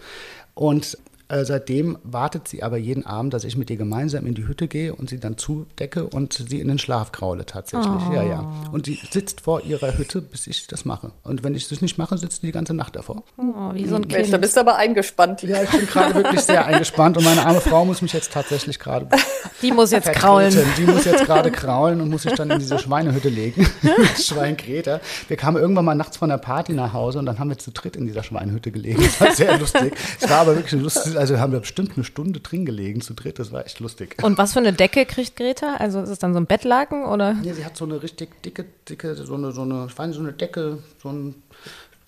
[0.56, 0.98] Und
[1.30, 4.68] äh, seitdem wartet sie aber jeden Abend, dass ich mit ihr gemeinsam in die Hütte
[4.68, 8.02] gehe und sie dann zudecke und sie in den Schlaf kraule tatsächlich.
[8.10, 8.14] Oh.
[8.14, 8.54] Ja, ja.
[8.72, 11.12] Und sie sitzt vor ihrer Hütte, bis ich das mache.
[11.24, 13.24] Und wenn ich das nicht mache, sitzt sie die ganze Nacht davor.
[13.38, 15.44] Oh, wie so ein Mensch, da bist du aber eingespannt.
[15.44, 18.80] Ja, ich bin gerade wirklich sehr eingespannt und meine arme Frau muss mich jetzt tatsächlich
[18.80, 19.08] gerade.
[19.62, 20.58] Die muss jetzt kraulen.
[20.78, 23.70] Die muss jetzt gerade kraulen und muss sich dann in diese Schweinehütte legen.
[24.18, 25.02] Schwein Greta.
[25.28, 27.72] Wir kamen irgendwann mal nachts von der Party nach Hause und dann haben wir zu
[27.72, 29.04] dritt in dieser Schweinehütte gelegen.
[29.04, 29.94] Das war sehr lustig.
[30.20, 33.40] Es war aber wirklich lustig also haben wir bestimmt eine Stunde drin gelegen zu dritt.
[33.40, 34.16] Das war echt lustig.
[34.24, 35.76] Und was für eine Decke kriegt Greta?
[35.76, 37.34] Also ist es dann so ein Bettlaken oder?
[37.34, 40.18] Nee, sie hat so eine richtig dicke, dicke, so eine, so eine, ich weiß nicht,
[40.18, 41.36] so eine Decke, so ein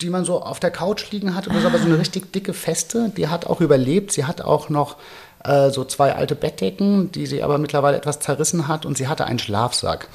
[0.00, 1.46] die man so auf der Couch liegen hat.
[1.46, 3.10] Das ist aber so eine richtig dicke, feste.
[3.16, 4.10] Die hat auch überlebt.
[4.10, 4.96] Sie hat auch noch
[5.44, 8.84] äh, so zwei alte Bettdecken, die sie aber mittlerweile etwas zerrissen hat.
[8.84, 10.08] Und sie hatte einen Schlafsack.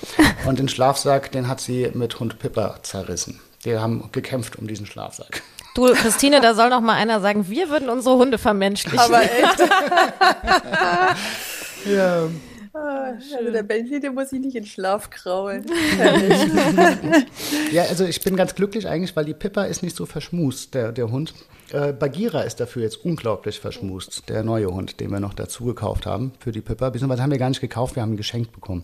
[0.46, 3.40] Und den Schlafsack, den hat sie mit Hund Pippa zerrissen.
[3.66, 5.42] Die haben gekämpft um diesen Schlafsack.
[5.78, 8.98] Du, Christine, da soll noch mal einer sagen, wir würden unsere Hunde vermenschlichen.
[8.98, 9.60] Aber echt.
[11.86, 12.28] ja.
[12.74, 15.66] Ah, also der Benji, der muss sich nicht in Schlaf kraulen.
[17.72, 20.92] ja, also ich bin ganz glücklich eigentlich, weil die Pippa ist nicht so verschmust, der,
[20.92, 21.36] der Hund.
[21.72, 26.08] Äh, Bagheera ist dafür jetzt unglaublich verschmust, der neue Hund, den wir noch dazu gekauft
[26.08, 26.90] haben für die Pippa.
[26.90, 28.84] Beziehungsweise haben wir gar nicht gekauft, wir haben ihn geschenkt bekommen,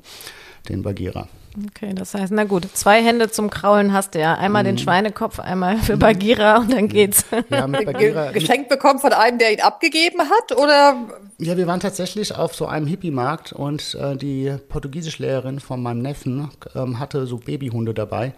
[0.69, 1.27] den Bagheera.
[1.56, 4.34] Okay, das heißt, na gut, zwei Hände zum Kraulen hast du ja.
[4.34, 4.68] Einmal mhm.
[4.68, 7.26] den Schweinekopf, einmal für Bagheera und dann geht's.
[7.50, 10.96] Ja, mit Bagheera, Geschenkt bekommen von einem, der ihn abgegeben hat, oder?
[11.38, 16.50] Ja, wir waren tatsächlich auf so einem Hippie-Markt und äh, die Portugiesischlehrerin von meinem Neffen
[16.76, 18.34] ähm, hatte so Babyhunde dabei.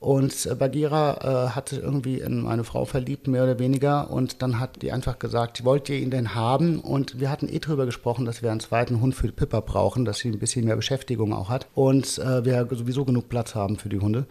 [0.00, 4.10] Und äh, Bagheera äh, hat sich irgendwie in meine Frau verliebt, mehr oder weniger.
[4.10, 6.80] Und dann hat die einfach gesagt, wollt ihr ihn denn haben?
[6.80, 10.18] Und wir hatten eh drüber gesprochen, dass wir einen zweiten Hund für Pippa brauchen, dass
[10.18, 11.66] sie ein bisschen mehr Beschäftigung auch hat.
[11.74, 14.26] Und äh, wir sowieso genug Platz haben für die Hunde.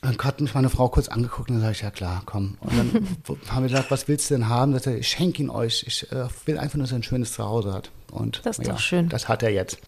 [0.00, 2.58] Dann hat mich meine Frau kurz angeguckt und dann sage ich, ja klar, komm.
[2.60, 4.72] Und dann haben wir gesagt, was willst du denn haben?
[4.72, 5.84] Dass er, ich schenke ihn euch.
[5.86, 7.90] Ich äh, will einfach nur, dass er ein schönes Zuhause hat.
[8.10, 9.08] Und das ist ja, doch schön.
[9.08, 9.78] Das hat er jetzt.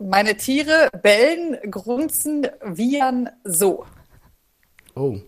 [0.00, 3.84] Meine Tiere bellen, grunzen, wiehern so.
[4.96, 5.18] Oh.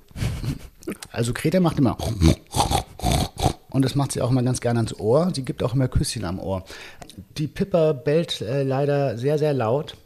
[1.12, 1.96] Also Greta macht immer
[3.70, 5.31] und das macht sie auch immer ganz gerne ans Ohr.
[5.33, 6.64] Sie gibt auch immer Küsschen am Ohr.
[7.37, 9.96] Die Pippa bellt äh, leider sehr, sehr laut.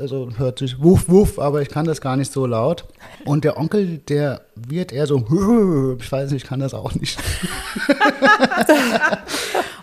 [0.00, 2.84] Also hört sich wuff, wuff, aber ich kann das gar nicht so laut.
[3.24, 5.18] Und der Onkel, der wird eher so,
[6.00, 7.18] ich weiß nicht, ich kann das auch nicht.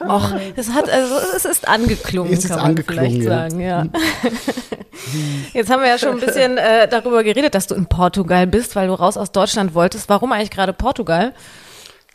[0.06, 3.50] Och, es hat, also es ist angeklungen, es ist kann man angeklungen, vielleicht ja.
[3.50, 3.86] sagen, ja.
[5.54, 8.76] Jetzt haben wir ja schon ein bisschen äh, darüber geredet, dass du in Portugal bist,
[8.76, 10.10] weil du raus aus Deutschland wolltest.
[10.10, 11.34] Warum eigentlich gerade Portugal?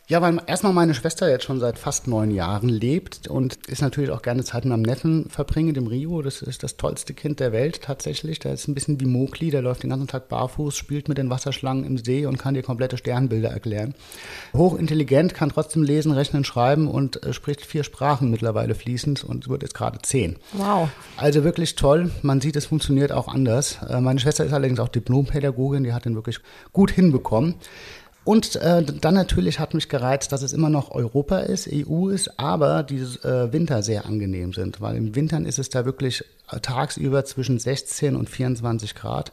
[0.09, 4.09] Ja, weil erstmal meine Schwester jetzt schon seit fast neun Jahren lebt und ist natürlich
[4.09, 6.23] auch gerne Zeit mit meinem Neffen verbringe, dem Rio.
[6.23, 8.39] Das ist das tollste Kind der Welt tatsächlich.
[8.39, 11.29] Der ist ein bisschen wie Mokli, der läuft den ganzen Tag barfuß, spielt mit den
[11.29, 13.93] Wasserschlangen im See und kann dir komplette Sternbilder erklären.
[14.53, 19.61] Hochintelligent, kann trotzdem lesen, rechnen, schreiben und äh, spricht vier Sprachen mittlerweile fließend und wird
[19.61, 20.37] jetzt gerade zehn.
[20.53, 20.89] Wow.
[21.17, 22.09] Also wirklich toll.
[22.23, 23.77] Man sieht, es funktioniert auch anders.
[23.87, 26.39] Äh, meine Schwester ist allerdings auch Diplompädagogin, die hat den wirklich
[26.73, 27.53] gut hinbekommen.
[28.29, 32.39] Und äh, dann natürlich hat mich gereizt, dass es immer noch Europa ist, EU ist,
[32.39, 36.59] aber die äh, Winter sehr angenehm sind, weil im Wintern ist es da wirklich äh,
[36.59, 39.31] tagsüber zwischen 16 und 24 Grad.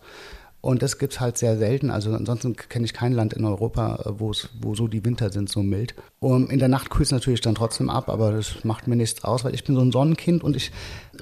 [0.66, 1.92] Und das gibt es halt sehr selten.
[1.92, 5.62] Also ansonsten kenne ich kein Land in Europa, äh, wo so die Winter sind, so
[5.62, 5.94] mild.
[6.18, 9.22] Und in der Nacht kühlt es natürlich dann trotzdem ab, aber das macht mir nichts
[9.22, 10.72] aus, weil ich bin so ein Sonnenkind und ich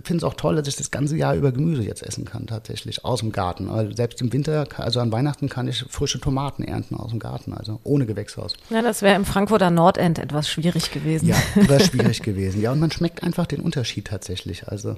[0.03, 3.05] finde es auch toll, dass ich das ganze Jahr über Gemüse jetzt essen kann, tatsächlich,
[3.05, 3.69] aus dem Garten.
[3.69, 7.53] Also selbst im Winter, also an Weihnachten kann ich frische Tomaten ernten aus dem Garten,
[7.53, 8.55] also ohne Gewächshaus.
[8.71, 11.29] Ja, das wäre im Frankfurter Nordend etwas schwierig gewesen.
[11.29, 12.63] Ja, wäre schwierig gewesen.
[12.63, 14.69] Ja, und man schmeckt einfach den Unterschied tatsächlich.
[14.69, 14.97] Also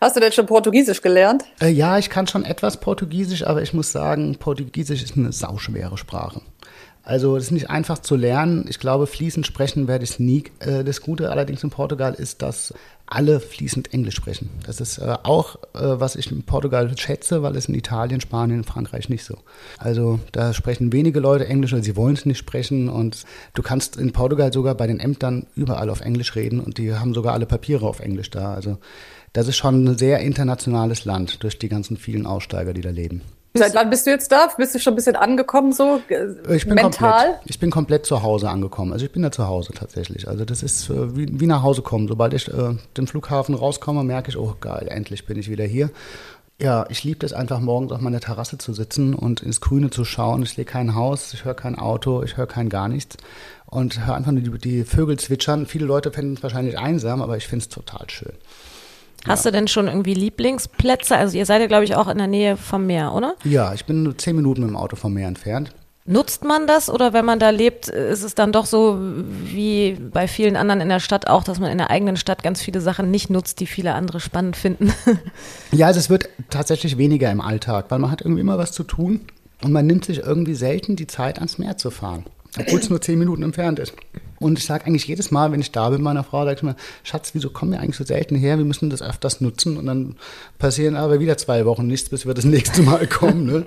[0.00, 1.44] Hast du denn schon Portugiesisch gelernt?
[1.60, 5.98] Äh, ja, ich kann schon etwas Portugiesisch, aber ich muss sagen, Portugiesisch ist eine sauschwere
[5.98, 6.40] Sprache.
[7.02, 8.66] Also es ist nicht einfach zu lernen.
[8.68, 10.44] Ich glaube, fließend sprechen werde ich nie.
[10.60, 12.74] Äh, das Gute allerdings in Portugal ist, dass
[13.06, 14.50] alle fließend Englisch sprechen.
[14.66, 18.62] Das ist äh, auch, äh, was ich in Portugal schätze, weil es in Italien, Spanien,
[18.62, 19.38] Frankreich nicht so.
[19.78, 22.90] Also da sprechen wenige Leute Englisch oder sie wollen es nicht sprechen.
[22.90, 26.94] Und du kannst in Portugal sogar bei den Ämtern überall auf Englisch reden und die
[26.94, 28.52] haben sogar alle Papiere auf Englisch da.
[28.52, 28.76] Also
[29.32, 33.22] das ist schon ein sehr internationales Land durch die ganzen vielen Aussteiger, die da leben.
[33.54, 34.48] Seit wann bist du jetzt da?
[34.56, 37.10] Bist du schon ein bisschen angekommen so äh, ich bin mental?
[37.10, 38.92] Komplett, ich bin komplett zu Hause angekommen.
[38.92, 40.28] Also ich bin ja zu Hause tatsächlich.
[40.28, 42.08] Also das ist äh, wie, wie nach Hause kommen.
[42.08, 45.90] Sobald ich äh, den Flughafen rauskomme, merke ich, oh geil, endlich bin ich wieder hier.
[46.60, 50.04] Ja, ich liebe es einfach morgens auf meiner Terrasse zu sitzen und ins Grüne zu
[50.04, 50.42] schauen.
[50.42, 53.16] Ich sehe kein Haus, ich höre kein Auto, ich höre kein gar nichts
[53.66, 55.66] und höre einfach nur die, die Vögel zwitschern.
[55.66, 58.32] Viele Leute finden es wahrscheinlich einsam, aber ich finde es total schön.
[59.26, 59.50] Hast ja.
[59.50, 61.16] du denn schon irgendwie Lieblingsplätze?
[61.16, 63.34] Also ihr seid ja, glaube ich, auch in der Nähe vom Meer, oder?
[63.44, 65.72] Ja, ich bin nur zehn Minuten mit dem Auto vom Meer entfernt.
[66.10, 70.26] Nutzt man das oder wenn man da lebt, ist es dann doch so wie bei
[70.26, 73.10] vielen anderen in der Stadt auch, dass man in der eigenen Stadt ganz viele Sachen
[73.10, 74.92] nicht nutzt, die viele andere spannend finden?
[75.70, 78.84] Ja, also es wird tatsächlich weniger im Alltag, weil man hat irgendwie immer was zu
[78.84, 79.20] tun
[79.62, 82.24] und man nimmt sich irgendwie selten die Zeit, ans Meer zu fahren,
[82.58, 83.92] obwohl es nur zehn Minuten entfernt ist.
[84.40, 86.76] Und ich sage eigentlich jedes Mal, wenn ich da bin meiner Frau, sage ich mir,
[87.02, 88.58] Schatz, wieso kommen wir eigentlich so selten her?
[88.58, 89.76] Wir müssen das öfters nutzen.
[89.76, 90.16] Und dann
[90.58, 93.46] passieren aber wieder zwei Wochen nichts, bis wir das nächste Mal kommen.
[93.46, 93.64] Ne?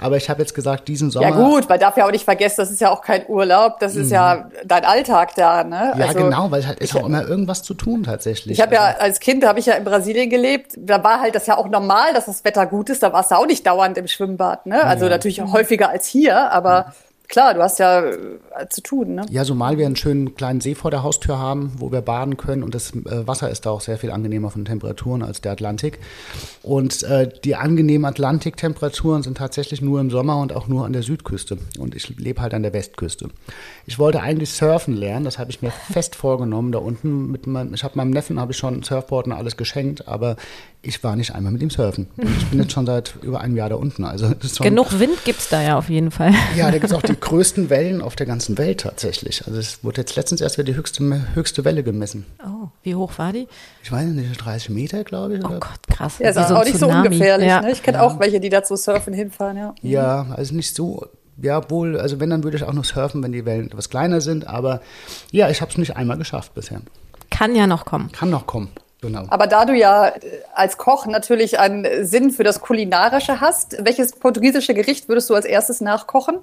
[0.00, 1.28] Aber ich habe jetzt gesagt, diesen Sommer.
[1.28, 3.96] Ja gut, weil darf ja auch nicht vergessen, das ist ja auch kein Urlaub, das
[3.96, 4.14] ist mhm.
[4.14, 5.64] ja dein Alltag da.
[5.64, 5.92] Ne?
[5.96, 8.58] Ja also, genau, weil es halt ist auch immer irgendwas zu tun tatsächlich.
[8.58, 10.72] Ich habe ja also als Kind habe ich ja in Brasilien gelebt.
[10.76, 13.02] Da war halt das ja auch normal, dass das Wetter gut ist.
[13.02, 14.66] Da warst du auch nicht dauernd im Schwimmbad.
[14.66, 14.82] Ne?
[14.82, 15.10] Also ja.
[15.10, 19.14] natürlich häufiger als hier, aber mhm klar, du hast ja äh, zu tun.
[19.14, 19.26] Ne?
[19.30, 22.62] Ja, zumal wir einen schönen kleinen See vor der Haustür haben, wo wir baden können
[22.62, 25.98] und das äh, Wasser ist da auch sehr viel angenehmer von Temperaturen als der Atlantik.
[26.62, 31.02] Und äh, die angenehmen Atlantiktemperaturen sind tatsächlich nur im Sommer und auch nur an der
[31.02, 31.58] Südküste.
[31.78, 33.28] Und ich lebe halt an der Westküste.
[33.86, 37.30] Ich wollte eigentlich surfen lernen, das habe ich mir fest vorgenommen da unten.
[37.30, 40.36] Mit meinem, ich habe meinem Neffen habe ich schon Surfboard und alles geschenkt, aber
[40.80, 42.06] ich war nicht einmal mit ihm surfen.
[42.16, 44.04] Und ich bin jetzt schon seit über einem Jahr da unten.
[44.04, 46.32] Also Genug Wind gibt es da ja auf jeden Fall.
[46.56, 49.46] Ja, da gibt es auch die größten Wellen auf der ganzen Welt tatsächlich.
[49.46, 52.26] Also es wurde jetzt letztens erst wieder die höchste, höchste Welle gemessen.
[52.44, 53.48] Oh, wie hoch war die?
[53.82, 55.44] Ich weiß nicht, 30 Meter, glaube ich.
[55.44, 56.20] Oh Gott, krass.
[56.20, 56.92] Ja, ist auch nicht Tsunami.
[56.92, 57.48] so ungefährlich.
[57.48, 57.60] Ja.
[57.62, 57.72] Ne?
[57.72, 58.04] Ich kenne ja.
[58.04, 59.74] auch welche, die da zu surfen hinfahren, ja.
[59.82, 61.06] Ja, also nicht so
[61.40, 64.20] ja, wohl, also wenn, dann würde ich auch noch surfen, wenn die Wellen etwas kleiner
[64.20, 64.46] sind.
[64.46, 64.80] Aber
[65.30, 66.80] ja, ich habe es nicht einmal geschafft bisher.
[67.30, 68.10] Kann ja noch kommen.
[68.12, 68.68] Kann noch kommen.
[69.00, 69.26] Genau.
[69.28, 70.20] Aber da du ja äh,
[70.54, 75.44] als Koch natürlich einen Sinn für das Kulinarische hast, welches portugiesische Gericht würdest du als
[75.44, 76.38] erstes nachkochen,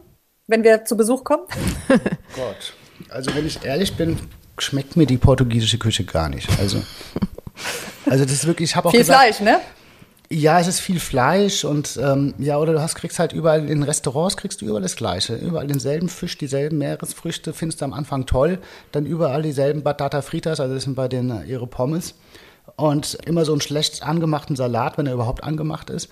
[0.48, 1.44] wenn wir zu Besuch kommen?
[1.90, 2.74] Gott,
[3.10, 4.18] also wenn ich ehrlich bin,
[4.58, 6.48] schmeckt mir die portugiesische Küche gar nicht.
[6.60, 6.82] Also,
[8.06, 9.60] also das ist wirklich, ich habe auch Viel gesagt, Fleisch, ne?
[10.32, 13.84] Ja, es ist viel Fleisch und ähm, ja, oder du hast, kriegst halt überall in
[13.84, 15.36] Restaurants kriegst du überall das Gleiche.
[15.36, 18.58] Überall denselben Fisch, dieselben Meeresfrüchte, findest du am Anfang toll.
[18.92, 22.16] Dann überall dieselben Batata Fritas, also das sind bei denen äh, ihre Pommes.
[22.76, 26.10] Und immer so einen schlecht angemachten Salat, wenn er überhaupt angemacht ist.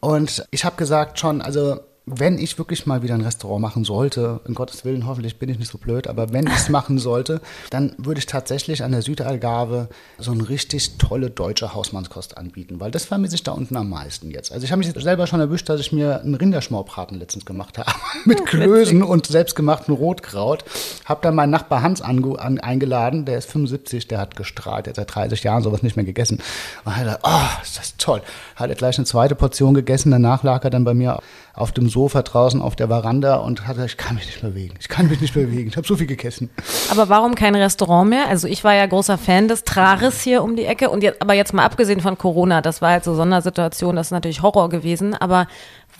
[0.00, 4.40] Und ich habe gesagt schon, also wenn ich wirklich mal wieder ein Restaurant machen sollte,
[4.46, 7.40] in Gottes Willen, hoffentlich bin ich nicht so blöd, aber wenn ich es machen sollte,
[7.70, 9.88] dann würde ich tatsächlich an der Südalgarve
[10.18, 14.30] so eine richtig tolle deutsche Hausmannskost anbieten, weil das vermisse ich da unten am meisten
[14.30, 14.50] jetzt.
[14.50, 17.90] Also ich habe mich selber schon erwischt, dass ich mir einen Rinderschmorbraten letztens gemacht habe
[18.24, 20.64] mit Klößen und selbstgemachten Rotkraut.
[21.04, 24.96] Habe dann meinen Nachbar Hans an, eingeladen, der ist 75, der hat gestrahlt, der hat
[24.96, 26.40] seit 30 Jahren sowas nicht mehr gegessen.
[26.84, 28.22] Und hat gesagt, oh, ist das toll.
[28.56, 31.20] Hat er gleich eine zweite Portion gegessen, danach lag er dann bei mir
[31.54, 34.74] auf dem Sofa draußen auf der Veranda und hatte, ich kann mich nicht bewegen.
[34.80, 35.68] Ich kann mich nicht bewegen.
[35.68, 36.50] Ich habe so viel gegessen.
[36.90, 38.28] Aber warum kein Restaurant mehr?
[38.28, 41.34] Also ich war ja großer Fan des Trares hier um die Ecke und jetzt, aber
[41.34, 45.14] jetzt mal abgesehen von Corona, das war halt so Sondersituation, das ist natürlich Horror gewesen,
[45.14, 45.46] aber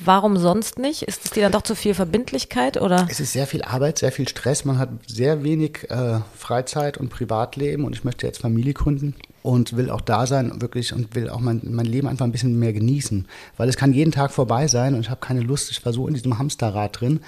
[0.04, 1.02] Warum sonst nicht?
[1.02, 3.06] Ist es dir dann doch zu viel Verbindlichkeit oder?
[3.10, 4.64] Es ist sehr viel Arbeit, sehr viel Stress.
[4.64, 9.76] Man hat sehr wenig äh, Freizeit und Privatleben und ich möchte jetzt Familie gründen und
[9.76, 12.72] will auch da sein wirklich und will auch mein, mein Leben einfach ein bisschen mehr
[12.72, 15.92] genießen, weil es kann jeden Tag vorbei sein und ich habe keine Lust, ich war
[15.92, 17.20] so in diesem Hamsterrad drin.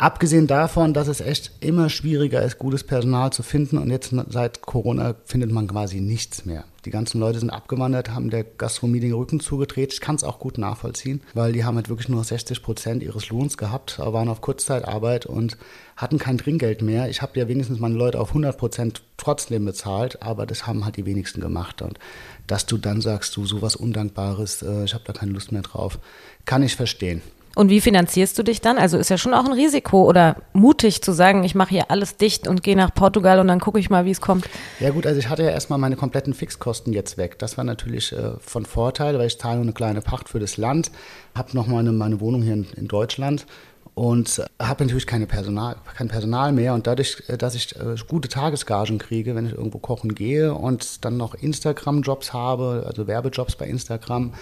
[0.00, 4.62] Abgesehen davon, dass es echt immer schwieriger ist, gutes Personal zu finden und jetzt seit
[4.62, 6.62] Corona findet man quasi nichts mehr.
[6.84, 9.92] Die ganzen Leute sind abgewandert, haben der Gastronomie den Rücken zugedreht.
[9.92, 13.28] Ich kann es auch gut nachvollziehen, weil die haben halt wirklich nur 60 Prozent ihres
[13.30, 15.58] Lohns gehabt, waren auf Kurzzeitarbeit und
[15.96, 17.10] hatten kein Trinkgeld mehr.
[17.10, 20.94] Ich habe ja wenigstens meine Leute auf 100 Prozent trotzdem bezahlt, aber das haben halt
[20.94, 21.82] die wenigsten gemacht.
[21.82, 21.98] Und
[22.46, 25.98] dass du dann sagst, du sowas Undankbares, äh, ich habe da keine Lust mehr drauf,
[26.44, 27.20] kann ich verstehen.
[27.58, 28.78] Und wie finanzierst du dich dann?
[28.78, 32.16] Also ist ja schon auch ein Risiko oder mutig zu sagen, ich mache hier alles
[32.16, 34.48] dicht und gehe nach Portugal und dann gucke ich mal, wie es kommt.
[34.78, 37.36] Ja gut, also ich hatte ja erstmal meine kompletten Fixkosten jetzt weg.
[37.40, 40.56] Das war natürlich äh, von Vorteil, weil ich zahle nur eine kleine Pacht für das
[40.56, 40.92] Land,
[41.34, 43.44] habe noch meine, meine Wohnung hier in, in Deutschland
[43.96, 46.74] und habe natürlich keine Personal, kein Personal mehr.
[46.74, 51.04] Und dadurch, äh, dass ich äh, gute Tagesgagen kriege, wenn ich irgendwo kochen gehe und
[51.04, 54.32] dann noch Instagram-Jobs habe, also Werbejobs bei Instagram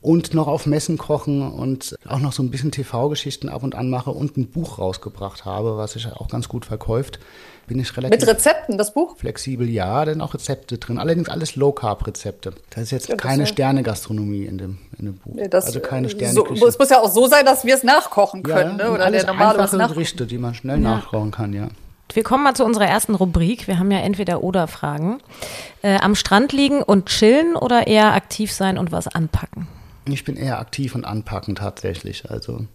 [0.00, 3.90] und noch auf Messen kochen und auch noch so ein bisschen TV-Geschichten ab und an
[3.90, 7.18] mache und ein Buch rausgebracht habe, was sich auch ganz gut verkauft,
[7.66, 8.20] bin ich relativ.
[8.20, 9.16] Mit Rezepten, das Buch?
[9.16, 10.98] Flexibel, ja, denn auch Rezepte drin.
[10.98, 12.52] Allerdings alles Low-Carb-Rezepte.
[12.70, 15.34] Das ist jetzt ja, keine Sterne-Gastronomie in dem, in dem Buch.
[15.34, 16.32] Nee, also keine Sterne.
[16.32, 18.92] So, es muss ja auch so sein, dass wir es nachkochen können, ja, ne?
[18.92, 20.96] oder alles der normale einfache Gerichte, die man schnell ja.
[20.96, 21.68] nachkochen kann, ja.
[22.12, 23.68] Wir kommen mal zu unserer ersten Rubrik.
[23.68, 25.18] Wir haben ja entweder oder Fragen.
[25.82, 29.68] Äh, am Strand liegen und chillen oder eher aktiv sein und was anpacken?
[30.12, 32.30] Ich bin eher aktiv und anpackend tatsächlich.
[32.30, 32.66] Also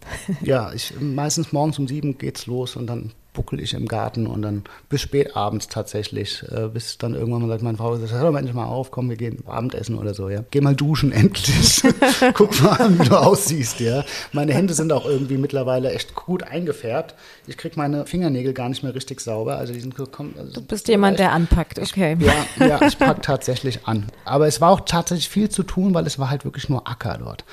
[0.42, 4.40] ja, ich meistens morgens um sieben geht's los und dann buckel ich im Garten und
[4.40, 8.32] dann bis spät abends tatsächlich, äh, bis dann irgendwann mal sagt meine Frau, hör doch
[8.32, 10.44] mal endlich mal auf, komm, wir gehen Abendessen oder so, ja.
[10.50, 11.82] Geh mal duschen endlich.
[12.34, 14.04] Guck mal, wie du aussiehst, ja.
[14.32, 17.14] Meine Hände sind auch irgendwie mittlerweile echt gut eingefärbt.
[17.46, 19.58] Ich krieg meine Fingernägel gar nicht mehr richtig sauber.
[19.58, 22.16] Also die sind komm, also Du bist jemand, der anpackt, okay.
[22.18, 24.06] Ich, ja, ja, ich pack tatsächlich an.
[24.24, 27.18] Aber es war auch tatsächlich viel zu tun, weil es war halt wirklich nur Acker
[27.18, 27.44] dort.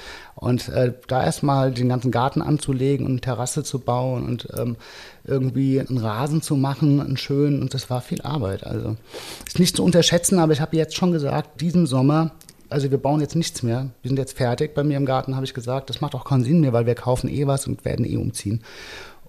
[0.42, 4.76] Und äh, da erstmal den ganzen Garten anzulegen und eine Terrasse zu bauen und ähm,
[5.24, 8.66] irgendwie einen Rasen zu machen, einen schönen, und das war viel Arbeit.
[8.66, 8.98] Also
[9.46, 12.32] ist nicht zu unterschätzen, aber ich habe jetzt schon gesagt, diesen Sommer
[12.72, 13.90] also wir bauen jetzt nichts mehr.
[14.02, 14.74] Wir sind jetzt fertig.
[14.74, 16.96] Bei mir im Garten habe ich gesagt, das macht auch keinen Sinn mehr, weil wir
[16.96, 18.64] kaufen eh was und werden eh umziehen.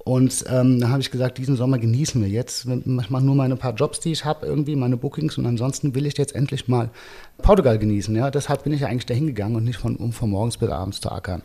[0.05, 2.67] Und ähm, dann habe ich gesagt, diesen Sommer genießen wir jetzt.
[2.67, 6.07] Ich mache nur meine paar Jobs, die ich habe, irgendwie meine Bookings und ansonsten will
[6.07, 6.91] ich jetzt endlich mal
[7.39, 8.15] Portugal genießen.
[8.17, 10.71] Ja, deshalb bin ich ja eigentlich dahin gegangen und nicht von, um von morgens bis
[10.71, 11.43] abends zu ackern.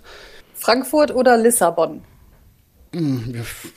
[0.56, 2.02] Frankfurt oder Lissabon?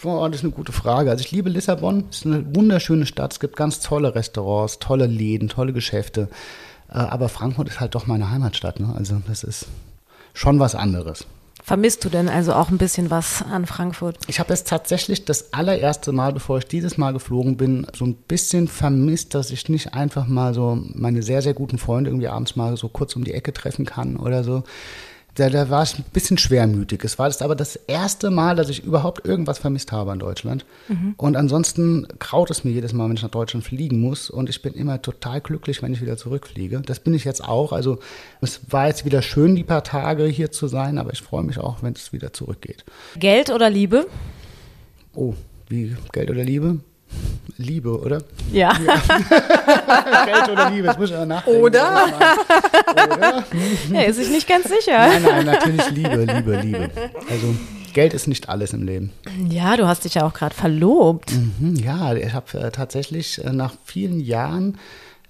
[0.04, 1.10] Oh, das ist eine gute Frage.
[1.10, 2.04] Also ich liebe Lissabon.
[2.10, 3.32] Es ist eine wunderschöne Stadt.
[3.32, 6.28] Es gibt ganz tolle Restaurants, tolle Läden, tolle Geschäfte.
[6.88, 8.80] Äh, aber Frankfurt ist halt doch meine Heimatstadt.
[8.80, 8.94] Ne?
[8.96, 9.66] Also das ist
[10.32, 11.26] schon was anderes.
[11.70, 14.18] Vermisst du denn also auch ein bisschen was an Frankfurt?
[14.26, 18.16] Ich habe es tatsächlich das allererste Mal, bevor ich dieses Mal geflogen bin, so ein
[18.16, 22.56] bisschen vermisst, dass ich nicht einfach mal so meine sehr, sehr guten Freunde irgendwie abends
[22.56, 24.64] mal so kurz um die Ecke treffen kann oder so
[25.34, 27.04] da, da war es ein bisschen schwermütig.
[27.04, 30.64] Es war das aber das erste Mal, dass ich überhaupt irgendwas vermisst habe in Deutschland.
[30.88, 31.14] Mhm.
[31.16, 34.30] Und ansonsten kraut es mir jedes Mal, wenn ich nach Deutschland fliegen muss.
[34.30, 36.82] Und ich bin immer total glücklich, wenn ich wieder zurückfliege.
[36.84, 37.72] Das bin ich jetzt auch.
[37.72, 37.98] Also
[38.40, 41.58] es war jetzt wieder schön, die paar Tage hier zu sein, aber ich freue mich
[41.58, 42.84] auch, wenn es wieder zurückgeht.
[43.16, 44.06] Geld oder Liebe?
[45.14, 45.34] Oh,
[45.68, 46.80] wie Geld oder Liebe?
[47.56, 48.22] Liebe, oder?
[48.52, 48.72] Ja.
[48.72, 50.24] ja.
[50.24, 51.60] Geld oder Liebe, das muss ich ja nachdenken.
[51.60, 52.06] Oder?
[53.14, 53.44] oder?
[53.92, 55.08] Er ist sich nicht ganz sicher.
[55.08, 56.90] Nein, nein, natürlich Liebe, Liebe, Liebe.
[57.28, 57.54] Also
[57.92, 59.12] Geld ist nicht alles im Leben.
[59.48, 61.32] Ja, du hast dich ja auch gerade verlobt.
[61.32, 64.78] Mhm, ja, ich habe äh, tatsächlich äh, nach vielen Jahren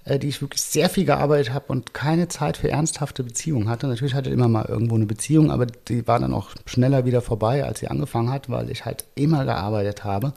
[0.03, 3.87] äh, die ich wirklich sehr viel gearbeitet habe und keine Zeit für ernsthafte Beziehungen hatte.
[3.87, 7.21] Natürlich hatte ich immer mal irgendwo eine Beziehung, aber die war dann auch schneller wieder
[7.21, 10.33] vorbei, als sie angefangen hat, weil ich halt immer gearbeitet habe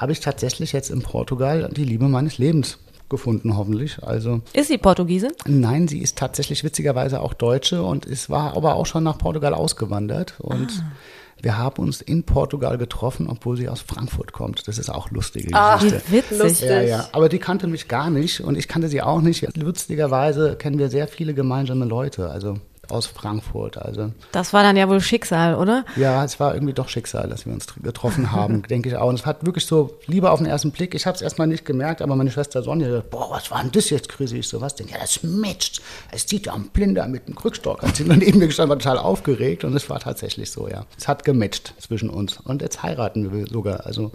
[0.00, 4.02] habe ich tatsächlich jetzt in Portugal die Liebe meines Lebens gefunden, hoffentlich.
[4.02, 5.32] Also ist sie Portugiesin?
[5.46, 9.54] Nein, sie ist tatsächlich witzigerweise auch Deutsche und es war aber auch schon nach Portugal
[9.54, 10.92] ausgewandert und ah.
[11.40, 14.66] Wir haben uns in Portugal getroffen, obwohl sie aus Frankfurt kommt.
[14.66, 16.02] Das ist auch lustige Ach, Geschichte.
[16.10, 16.38] Witzig.
[16.38, 16.68] Lustig.
[16.68, 17.08] Ja, ja.
[17.12, 19.56] Aber die kannte mich gar nicht und ich kannte sie auch nicht.
[19.56, 22.28] Lustigerweise kennen wir sehr viele gemeinsame Leute.
[22.30, 22.58] Also
[22.90, 23.78] aus Frankfurt.
[23.78, 25.84] Also das war dann ja wohl Schicksal, oder?
[25.96, 29.08] Ja, es war irgendwie doch Schicksal, dass wir uns getroffen haben, denke ich auch.
[29.08, 30.94] Und es hat wirklich so Liebe auf den ersten Blick.
[30.94, 33.72] Ich habe es erstmal nicht gemerkt, aber meine Schwester Sonja, sagt, boah, was war denn
[33.72, 34.38] das jetzt, Chrissy?
[34.38, 34.88] Ich so, was denn?
[34.88, 35.80] Ja, das matcht.
[36.10, 37.82] Es sieht ja am Blinder mit dem Krückstock.
[37.82, 40.84] Hat sie neben mir gestanden, war total aufgeregt und es war tatsächlich so, ja.
[40.96, 42.38] Es hat gematcht zwischen uns.
[42.38, 43.86] Und jetzt heiraten wir sogar.
[43.86, 44.12] Also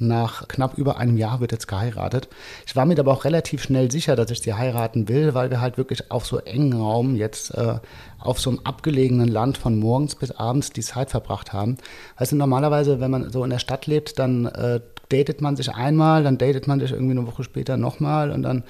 [0.00, 2.28] nach knapp über einem Jahr wird jetzt geheiratet.
[2.66, 5.60] Ich war mir aber auch relativ schnell sicher, dass ich sie heiraten will, weil wir
[5.60, 7.74] halt wirklich auf so engen Raum jetzt äh,
[8.18, 11.76] auf so einem abgelegenen Land von morgens bis abends die Zeit verbracht haben.
[12.16, 16.22] Also normalerweise, wenn man so in der Stadt lebt, dann äh, datet man sich einmal,
[16.22, 18.64] dann datet man sich irgendwie eine Woche später nochmal und dann,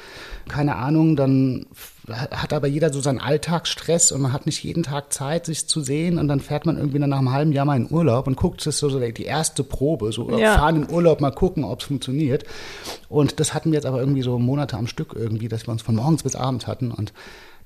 [0.48, 1.66] keine Ahnung, dann
[2.08, 5.80] hat aber jeder so seinen Alltagsstress und man hat nicht jeden Tag Zeit, sich zu
[5.80, 8.60] sehen und dann fährt man irgendwie nach einem halben Jahr mal in Urlaub und guckt,
[8.60, 10.56] das ist so die erste Probe, so ja.
[10.56, 12.44] fahren in Urlaub mal gucken, ob es funktioniert.
[13.08, 15.82] Und das hatten wir jetzt aber irgendwie so Monate am Stück irgendwie, dass wir uns
[15.82, 17.12] von morgens bis abends hatten und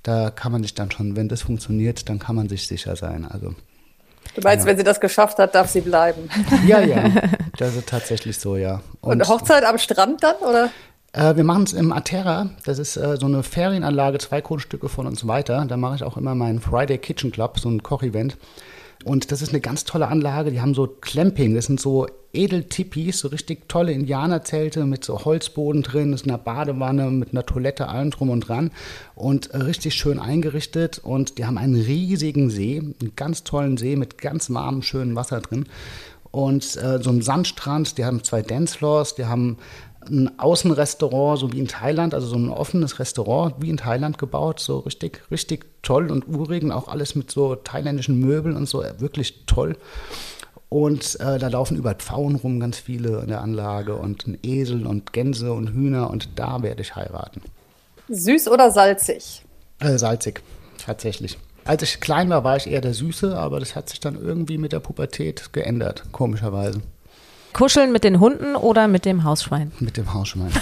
[0.03, 3.25] da kann man sich dann schon, wenn das funktioniert, dann kann man sich sicher sein.
[3.25, 3.55] Also
[4.35, 4.71] Du meinst, ja.
[4.71, 6.29] wenn sie das geschafft hat, darf sie bleiben?
[6.67, 7.11] Ja, ja,
[7.59, 8.81] das ist tatsächlich so, ja.
[9.01, 10.71] Und, Und Hochzeit am Strand dann, oder?
[11.13, 12.51] Äh, wir machen es im Atera.
[12.65, 15.65] Das ist äh, so eine Ferienanlage, zwei Grundstücke von uns weiter.
[15.67, 18.39] Da mache ich auch immer meinen Friday Kitchen Club, so ein Kochevent.
[19.05, 20.53] Und das ist eine ganz tolle Anlage.
[20.53, 21.55] Die haben so Clamping.
[21.55, 26.13] Das sind so Edeltipis, so richtig tolle Indianerzelte mit so Holzboden drin.
[26.13, 28.71] Das ist eine Badewanne mit einer Toilette, allem drum und dran.
[29.15, 31.01] Und äh, richtig schön eingerichtet.
[31.03, 35.41] Und die haben einen riesigen See, einen ganz tollen See mit ganz warmem, schönem Wasser
[35.41, 35.67] drin.
[36.31, 37.99] Und äh, so einen Sandstrand.
[37.99, 39.17] Die haben zwei Dancefloors.
[39.17, 39.59] Die haben
[40.09, 44.61] ein Außenrestaurant, so wie in Thailand, also so ein offenes Restaurant wie in Thailand gebaut,
[44.61, 48.85] so richtig, richtig toll und urig und auch alles mit so thailändischen Möbeln und so,
[48.99, 49.77] wirklich toll.
[50.69, 54.87] Und äh, da laufen überall Pfauen rum, ganz viele in der Anlage und ein Esel
[54.87, 57.43] und Gänse und Hühner und da werde ich heiraten.
[58.09, 59.43] Süß oder salzig?
[59.81, 60.43] Äh, salzig,
[60.79, 61.37] tatsächlich.
[61.65, 64.59] Als ich klein war, war ich eher der Süße, aber das hat sich dann irgendwie
[64.59, 66.81] mit der Pubertät geändert, komischerweise.
[67.53, 69.73] Kuscheln mit den Hunden oder mit dem Hausschwein?
[69.81, 70.53] Mit dem Hausschwein.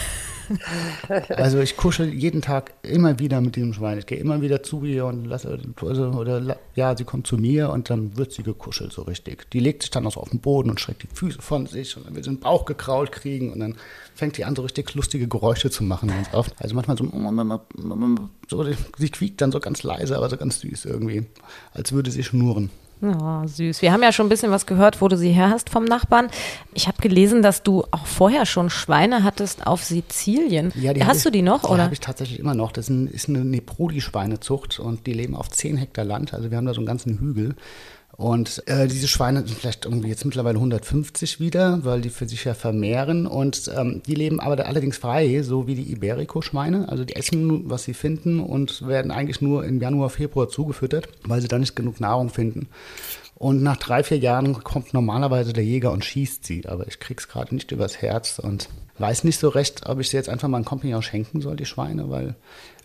[1.29, 3.99] Also ich kuschel jeden Tag immer wieder mit diesem Schwein.
[3.99, 7.71] Ich gehe immer wieder zu ihr und lasse, also, oder ja, sie kommt zu mir
[7.71, 9.49] und dann wird sie gekuschelt so richtig.
[9.53, 11.97] Die legt sich dann auch so auf den Boden und schreckt die Füße von sich
[11.97, 13.77] und dann will sie den Bauch gekrault kriegen und dann
[14.15, 16.53] fängt die an so richtig lustige Geräusche zu machen ganz oft.
[16.59, 17.09] Also manchmal so,
[18.49, 18.67] so
[18.99, 21.27] sie quiekt dann so ganz leise, aber so ganz süß irgendwie,
[21.73, 22.71] als würde sie schnurren.
[23.03, 23.81] Oh, süß.
[23.81, 26.29] Wir haben ja schon ein bisschen was gehört, wo du sie her hast vom Nachbarn.
[26.75, 30.71] Ich habe gelesen, dass du auch vorher schon Schweine hattest auf Sizilien.
[30.75, 31.63] Ja, die hast ich, du die noch?
[31.63, 31.85] Die oder?
[31.85, 32.73] habe ich tatsächlich immer noch.
[32.73, 36.35] Das ist eine Neprodi-Schweinezucht und die leben auf 10 Hektar Land.
[36.35, 37.57] Also wir haben da so einen ganzen Hügel.
[38.21, 42.45] Und äh, diese Schweine sind vielleicht irgendwie jetzt mittlerweile 150 wieder, weil die für sich
[42.45, 43.27] ja vermehren.
[43.27, 46.91] Und ähm, die leben aber allerdings frei, so wie die Iberico-Schweine.
[46.91, 51.41] Also die essen, was sie finden und werden eigentlich nur im Januar, Februar zugefüttert, weil
[51.41, 52.69] sie da nicht genug Nahrung finden.
[53.37, 56.67] Und nach drei, vier Jahren kommt normalerweise der Jäger und schießt sie.
[56.67, 58.69] Aber ich krieg's gerade nicht übers Herz und
[58.99, 61.65] weiß nicht so recht, ob ich sie jetzt einfach mal ein Kompagnon schenken soll, die
[61.65, 62.35] Schweine, weil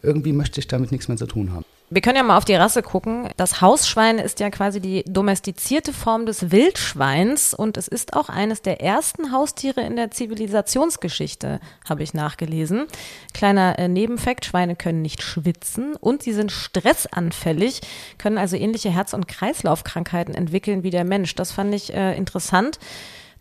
[0.02, 1.66] irgendwie möchte ich damit nichts mehr zu tun haben.
[1.92, 3.30] Wir können ja mal auf die Rasse gucken.
[3.38, 8.64] Das Hausschwein ist ja quasi die domestizierte Form des Wildschweins und es ist auch eines
[8.64, 12.88] der ersten Haustiere in der Zivilisationsgeschichte, habe ich nachgelesen.
[13.36, 17.82] Kleiner äh, Nebenfakt, Schweine können nicht schwitzen und sie sind stressanfällig,
[18.18, 21.36] können also ähnliche Herz- und Kreislaufkrankheiten entwickeln wie der Mensch.
[21.36, 22.80] Das fand ich äh, interessant.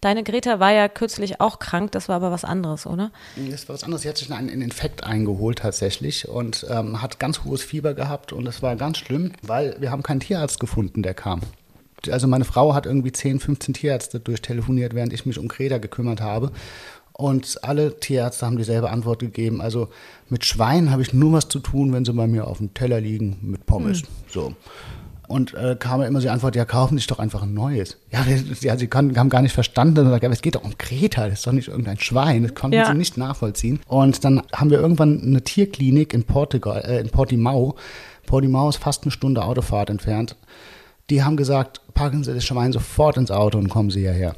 [0.05, 3.11] Deine Greta war ja kürzlich auch krank, das war aber was anderes, oder?
[3.51, 4.03] Das war was anderes.
[4.03, 8.45] Sie hat sich einen Infekt eingeholt tatsächlich und ähm, hat ganz hohes Fieber gehabt und
[8.45, 11.41] das war ganz schlimm, weil wir haben keinen Tierarzt gefunden, der kam.
[12.11, 16.21] Also meine Frau hat irgendwie 10, 15 Tierärzte durchtelefoniert, während ich mich um Greta gekümmert
[16.21, 16.53] habe.
[17.15, 19.63] Und alle Tierärzte haben dieselbe Antwort gegeben.
[19.63, 19.89] Also
[20.29, 23.01] mit Schweinen habe ich nur was zu tun, wenn sie bei mir auf dem Teller
[23.01, 24.03] liegen mit Pommes.
[24.03, 24.07] Mhm.
[24.29, 24.55] So.
[25.27, 27.97] Und äh, kam immer so die Antwort, ja, kaufen sich doch einfach ein neues.
[28.11, 28.25] Ja,
[28.61, 30.07] ja sie kann, haben gar nicht verstanden.
[30.07, 32.43] Und es geht doch um Kreta, das ist doch nicht irgendein Schwein.
[32.43, 32.87] Das konnten ja.
[32.87, 33.81] sie nicht nachvollziehen.
[33.87, 37.77] Und dann haben wir irgendwann eine Tierklinik in Portugal, äh, in Portimao.
[38.27, 40.37] Portimao ist fast eine Stunde Autofahrt entfernt.
[41.11, 44.35] Die haben gesagt, packen Sie das Schwein sofort ins Auto und kommen Sie hierher.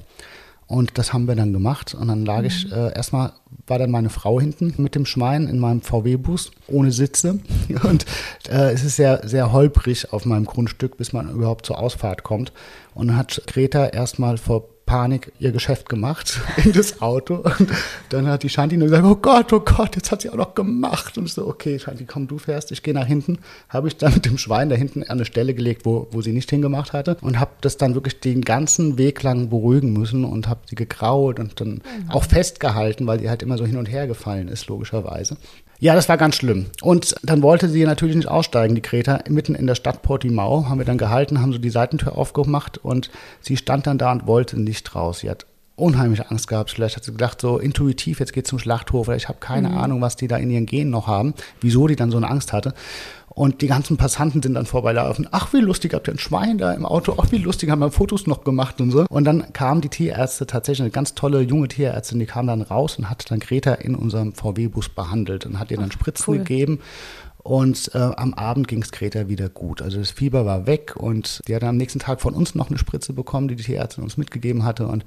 [0.68, 1.94] Und das haben wir dann gemacht.
[1.94, 2.72] Und dann lag ich, mhm.
[2.72, 3.32] äh, erstmal
[3.66, 7.38] war dann meine Frau hinten mit dem Schwein in meinem VW-Bus ohne Sitze.
[7.84, 8.04] Und
[8.48, 12.52] äh, es ist sehr, sehr holprig auf meinem Grundstück, bis man überhaupt zur Ausfahrt kommt.
[12.94, 17.42] Und dann hat Greta erstmal vor Panik ihr Geschäft gemacht in das Auto.
[17.58, 17.68] Und
[18.08, 20.54] dann hat die Shanti nur gesagt, oh Gott, oh Gott, jetzt hat sie auch noch
[20.54, 21.18] gemacht.
[21.18, 23.38] Und ich so, okay, Shanti, komm, du fährst, ich gehe nach hinten.
[23.68, 26.32] Habe ich dann mit dem Schwein da hinten an eine Stelle gelegt, wo, wo sie
[26.32, 27.16] nicht hingemacht hatte.
[27.20, 31.40] Und habe das dann wirklich den ganzen Weg lang beruhigen müssen und habe sie gekraut
[31.40, 32.10] und dann mhm.
[32.10, 35.36] auch festgehalten, weil die halt immer so hin und her gefallen ist, logischerweise.
[35.78, 36.66] Ja, das war ganz schlimm.
[36.80, 39.20] Und dann wollte sie natürlich nicht aussteigen, die Greta.
[39.28, 43.10] Mitten in der Stadt Portimao haben wir dann gehalten, haben so die Seitentür aufgemacht und
[43.40, 45.20] sie stand dann da und wollte nicht raus.
[45.20, 45.44] Sie hat
[45.76, 46.70] unheimlich Angst gehabt.
[46.70, 49.08] Vielleicht hat sie gedacht, so intuitiv, jetzt geht zum Schlachthof.
[49.08, 49.78] Oder ich habe keine mhm.
[49.78, 52.52] Ahnung, was die da in ihren Genen noch haben, wieso die dann so eine Angst
[52.52, 52.74] hatte.
[53.28, 55.28] Und die ganzen Passanten sind dann vorbeilaufen.
[55.30, 57.16] Ach, wie lustig, habt ihr ein Schwein da im Auto?
[57.18, 59.04] Ach, wie lustig, haben wir Fotos noch gemacht und so.
[59.10, 62.96] Und dann kamen die Tierärzte, tatsächlich eine ganz tolle junge Tierärztin, die kam dann raus
[62.96, 66.38] und hat dann Greta in unserem VW-Bus behandelt und hat ihr dann Spritzen cool.
[66.38, 66.80] gegeben.
[67.46, 69.80] Und äh, am Abend ging es Greta wieder gut.
[69.80, 72.76] Also das Fieber war weg und die hat am nächsten Tag von uns noch eine
[72.78, 74.88] Spritze bekommen, die die Tierärztin uns mitgegeben hatte.
[74.88, 75.04] Und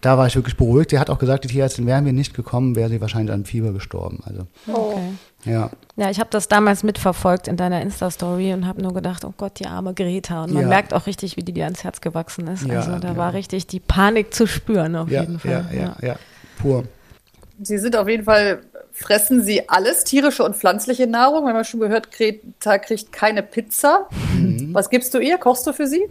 [0.00, 0.92] da war ich wirklich beruhigt.
[0.92, 3.72] Die hat auch gesagt, die Tierärztin wären wir nicht gekommen, wäre sie wahrscheinlich an Fieber
[3.72, 4.20] gestorben.
[4.24, 5.00] Also okay.
[5.46, 5.70] ja.
[5.96, 9.58] Ja, ich habe das damals mitverfolgt in deiner Insta-Story und habe nur gedacht, oh Gott,
[9.58, 10.44] die arme Greta.
[10.44, 10.68] Und man ja.
[10.68, 12.68] merkt auch richtig, wie die dir ans Herz gewachsen ist.
[12.68, 13.16] Ja, also da ja.
[13.16, 15.66] war richtig die Panik zu spüren auf jeden Fall.
[15.72, 16.16] Ja, ja, ja,
[16.56, 16.84] pur.
[17.60, 18.60] Sie sind auf jeden Fall
[18.92, 21.44] fressen sie alles, tierische und pflanzliche Nahrung.
[21.44, 24.08] Wir haben ja schon gehört, Greta kriegt keine Pizza.
[24.34, 24.72] Mhm.
[24.72, 25.38] Was gibst du ihr?
[25.38, 26.08] Kochst du für sie?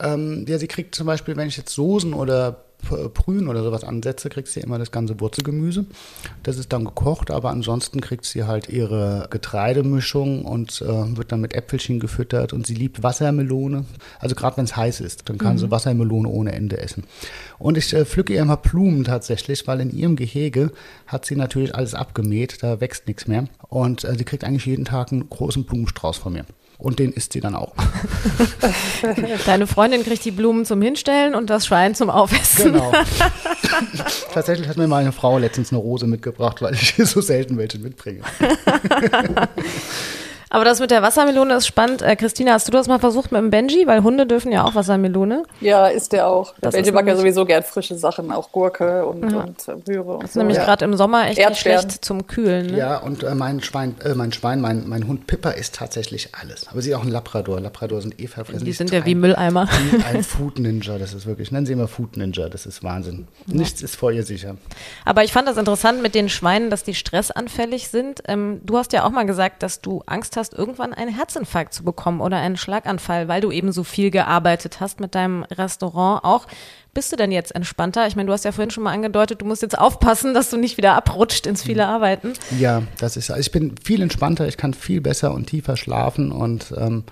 [0.00, 4.28] Ähm, ja, sie kriegt zum Beispiel, wenn ich jetzt Soßen oder Brühen oder sowas ansetze,
[4.28, 5.84] kriegt sie immer das ganze Wurzelgemüse.
[6.42, 11.40] Das ist dann gekocht, aber ansonsten kriegt sie halt ihre Getreidemischung und äh, wird dann
[11.40, 13.84] mit Äpfelchen gefüttert und sie liebt Wassermelone.
[14.20, 15.58] Also gerade wenn es heiß ist, dann kann mhm.
[15.58, 17.04] sie Wassermelone ohne Ende essen.
[17.58, 20.72] Und ich äh, pflücke ihr immer Blumen tatsächlich, weil in ihrem Gehege
[21.06, 23.48] hat sie natürlich alles abgemäht, da wächst nichts mehr.
[23.68, 26.44] Und äh, sie kriegt eigentlich jeden Tag einen großen Blumenstrauß von mir
[26.78, 27.74] und den isst sie dann auch.
[29.46, 32.72] Deine Freundin kriegt die Blumen zum Hinstellen und das Schwein zum Aufessen.
[32.72, 32.92] Genau.
[34.32, 38.22] Tatsächlich hat mir meine Frau letztens eine Rose mitgebracht, weil ich so selten welche mitbringe.
[40.50, 42.02] Aber das mit der Wassermelone ist spannend.
[42.02, 43.86] Äh, Christina, hast du das mal versucht mit dem Benji?
[43.86, 45.42] Weil Hunde dürfen ja auch Wassermelone.
[45.60, 46.52] Ja, ist der auch.
[46.54, 49.40] Der Das Benji ist mag ja sowieso gern frische Sachen, auch Gurke und, Ja.
[49.40, 50.12] und äh, Möhre.
[50.14, 50.40] Und Das ist so.
[50.40, 50.64] nämlich ja.
[50.64, 51.80] gerade im Sommer echt nicht Erdbeeren.
[51.82, 52.66] schlecht zum Kühlen.
[52.68, 52.78] Ne?
[52.78, 56.66] Ja, und äh, mein Schwein, äh, mein Schwein, mein, mein Hund Pippa isst tatsächlich alles.
[56.70, 57.60] Aber sie ist auch ein Labrador.
[57.60, 58.64] Labrador sind eh verfressen.
[58.64, 59.68] Die ist sind ja ein- wie Mülleimer.
[60.10, 61.50] Ein Food Ninja, das ist wirklich.
[61.52, 63.28] Nennen Sie immer Food Ninja, das ist Wahnsinn.
[63.46, 64.56] Nichts ist vor ihr sicher.
[65.04, 68.22] Aber ich fand das interessant mit den Schweinen, dass die stressanfällig sind.
[68.26, 71.84] Ähm, du hast ja auch mal gesagt, dass du Angst hast, irgendwann einen Herzinfarkt zu
[71.84, 76.46] bekommen oder einen Schlaganfall, weil du eben so viel gearbeitet hast mit deinem Restaurant auch.
[76.94, 78.06] Bist du denn jetzt entspannter?
[78.06, 80.56] Ich meine, du hast ja vorhin schon mal angedeutet, du musst jetzt aufpassen, dass du
[80.56, 82.32] nicht wieder abrutscht ins viele Arbeiten.
[82.58, 83.30] Ja, das ist.
[83.30, 87.04] Also ich bin viel entspannter, ich kann viel besser und tiefer schlafen und ähm,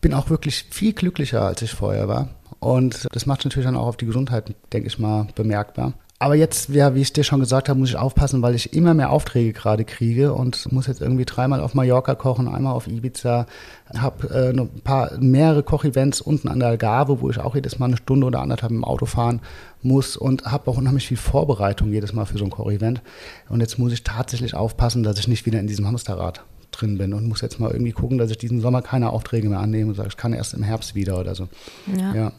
[0.00, 2.28] bin auch wirklich viel glücklicher, als ich vorher war.
[2.58, 5.94] Und das macht natürlich dann auch auf die Gesundheit, denke ich mal, bemerkbar.
[6.22, 8.92] Aber jetzt, ja, wie ich dir schon gesagt habe, muss ich aufpassen, weil ich immer
[8.92, 13.46] mehr Aufträge gerade kriege und muss jetzt irgendwie dreimal auf Mallorca kochen, einmal auf Ibiza,
[13.96, 17.86] habe äh, ein paar mehrere Kochevents unten an der Algarve, wo ich auch jedes Mal
[17.86, 19.40] eine Stunde oder anderthalb im Auto fahren
[19.80, 23.00] muss und habe auch unheimlich viel Vorbereitung jedes Mal für so ein Kochevent.
[23.48, 27.14] Und jetzt muss ich tatsächlich aufpassen, dass ich nicht wieder in diesem Hamsterrad drin bin
[27.14, 29.96] und muss jetzt mal irgendwie gucken, dass ich diesen Sommer keine Aufträge mehr annehme und
[29.96, 31.48] sage, ich kann erst im Herbst wieder oder so.
[31.98, 32.14] Ja.
[32.14, 32.32] Ja.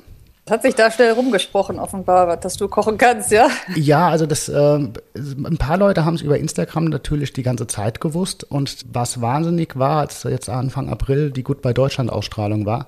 [0.49, 3.47] Hat sich da schnell rumgesprochen, offenbar, dass du kochen kannst, ja?
[3.75, 8.01] Ja, also das, ähm, ein paar Leute haben es über Instagram natürlich die ganze Zeit
[8.01, 12.87] gewusst und was wahnsinnig war, als jetzt Anfang April die Goodbye Deutschland Ausstrahlung war,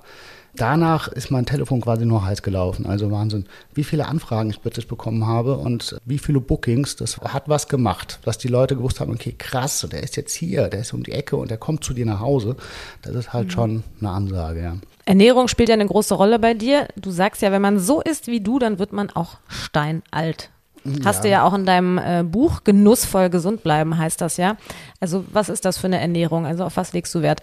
[0.56, 2.86] danach ist mein Telefon quasi nur heiß gelaufen.
[2.86, 7.48] Also Wahnsinn, wie viele Anfragen ich plötzlich bekommen habe und wie viele Bookings, das hat
[7.48, 10.92] was gemacht, dass die Leute gewusst haben, okay, krass, der ist jetzt hier, der ist
[10.92, 12.56] um die Ecke und der kommt zu dir nach Hause.
[13.02, 14.76] Das ist halt schon eine Ansage, ja.
[15.06, 16.88] Ernährung spielt ja eine große Rolle bei dir.
[16.96, 20.50] Du sagst ja, wenn man so isst wie du, dann wird man auch steinalt.
[21.04, 24.56] Hast du ja auch in deinem äh, Buch Genussvoll gesund bleiben, heißt das ja.
[25.00, 26.44] Also was ist das für eine Ernährung?
[26.44, 27.40] Also auf was legst du Wert?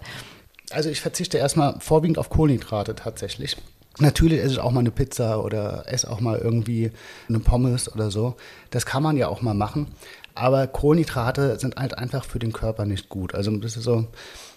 [0.70, 3.56] Also ich verzichte erstmal vorwiegend auf Kohlenhydrate tatsächlich.
[3.98, 6.92] Natürlich esse ich auch mal eine Pizza oder esse auch mal irgendwie
[7.28, 8.36] eine Pommes oder so.
[8.70, 9.88] Das kann man ja auch mal machen.
[10.34, 13.34] Aber Kohlenhydrate sind halt einfach für den Körper nicht gut.
[13.34, 14.06] Also das ist so,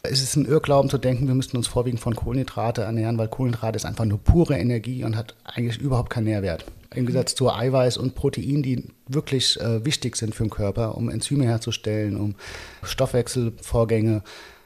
[0.10, 3.76] es ist ein Irrglauben zu denken, wir müssten uns vorwiegend von Kohlenhydrate ernähren, weil Kohlenhydrate
[3.76, 6.66] ist einfach nur pure Energie und hat eigentlich überhaupt keinen Nährwert.
[6.93, 11.10] Im Gegensatz zu Eiweiß und Protein, die wirklich äh, wichtig sind für den Körper, um
[11.10, 12.36] Enzyme herzustellen, um
[12.84, 14.24] Stoffwechselvorgänge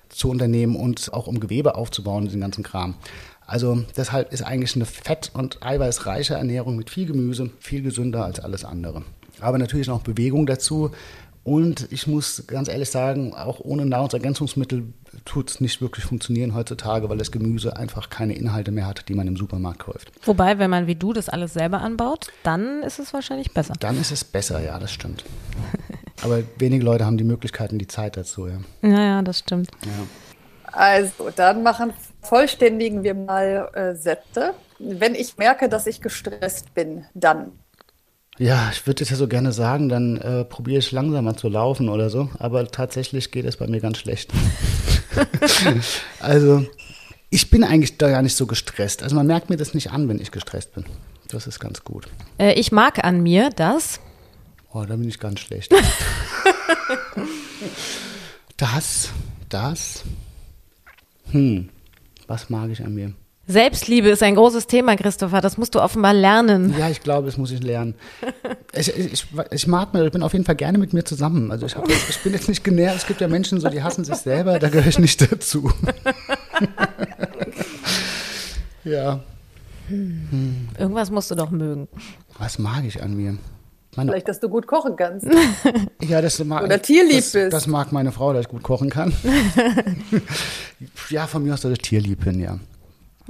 [0.09, 2.95] zu unternehmen und auch um Gewebe aufzubauen, diesen ganzen Kram.
[3.45, 8.39] Also deshalb ist eigentlich eine fett- und eiweißreiche Ernährung mit viel Gemüse viel gesünder als
[8.39, 9.03] alles andere.
[9.41, 10.91] Aber natürlich noch Bewegung dazu.
[11.43, 14.93] Und ich muss ganz ehrlich sagen, auch ohne Nahrungsergänzungsmittel
[15.25, 19.13] tut es nicht wirklich funktionieren heutzutage, weil das Gemüse einfach keine Inhalte mehr hat, die
[19.13, 20.11] man im Supermarkt kauft.
[20.23, 23.73] Wobei, wenn man wie du das alles selber anbaut, dann ist es wahrscheinlich besser.
[23.79, 25.23] Dann ist es besser, ja, das stimmt.
[26.21, 28.59] Aber wenige Leute haben die Möglichkeiten, die Zeit dazu, ja.
[28.81, 29.69] Naja, das stimmt.
[30.71, 34.53] Also, dann machen, vollständigen wir mal äh, Sätze.
[34.77, 37.53] Wenn ich merke, dass ich gestresst bin, dann.
[38.39, 41.89] Ja, ich würde es ja so gerne sagen, dann äh, probiere ich langsamer zu laufen
[41.89, 44.31] oder so, aber tatsächlich geht es bei mir ganz schlecht.
[46.21, 46.65] also,
[47.29, 49.03] ich bin eigentlich da gar nicht so gestresst.
[49.03, 50.85] Also man merkt mir das nicht an, wenn ich gestresst bin.
[51.27, 52.07] Das ist ganz gut.
[52.37, 53.99] Äh, ich mag an mir, dass
[54.71, 55.73] Oh, da bin ich ganz schlecht.
[58.57, 59.09] das,
[59.49, 60.03] das,
[61.31, 61.69] hm,
[62.27, 63.13] was mag ich an mir?
[63.49, 65.41] Selbstliebe ist ein großes Thema, Christopher.
[65.41, 66.75] Das musst du offenbar lernen.
[66.77, 67.95] Ja, ich glaube, das muss ich lernen.
[68.73, 71.51] Ich, ich, ich mag mir, ich bin auf jeden Fall gerne mit mir zusammen.
[71.51, 72.97] Also ich, hab, ich bin jetzt nicht genervt.
[72.97, 75.71] Es gibt ja Menschen, so die hassen sich selber, da gehöre ich nicht dazu.
[78.83, 79.19] ja,
[80.77, 81.87] Irgendwas musst du doch mögen.
[82.37, 83.37] was mag ich an mir?
[83.95, 85.25] Meine, Vielleicht, dass du gut kochen kannst.
[86.01, 87.53] ja, das mag, Oder tierlieb das, bist.
[87.53, 89.11] Das mag meine Frau, dass ich gut kochen kann.
[91.09, 92.59] ja, von mir aus, dass ich tierlieb bin, ja.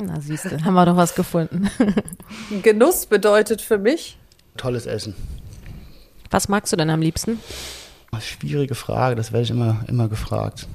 [0.02, 1.70] Na, siehst du, haben wir doch was gefunden.
[2.64, 4.18] Genuss bedeutet für mich,
[4.58, 5.16] Tolles Essen.
[6.32, 7.39] Was magst du denn am liebsten?
[8.20, 10.68] Schwierige Frage, das werde ich immer, immer gefragt.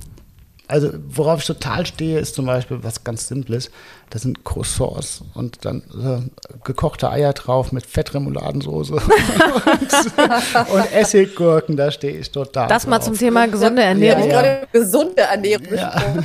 [0.66, 3.70] Also, worauf ich total stehe, ist zum Beispiel was ganz Simples.
[4.09, 9.03] Das sind Croissants und dann äh, gekochte Eier drauf mit Fettremouladensauce und,
[10.72, 13.07] und Essiggurken, da stehe ich total Das mal drauf.
[13.09, 14.22] zum Thema gesunde ich Ernährung.
[14.22, 16.25] habe gerade gesunde Ernährung gesprochen.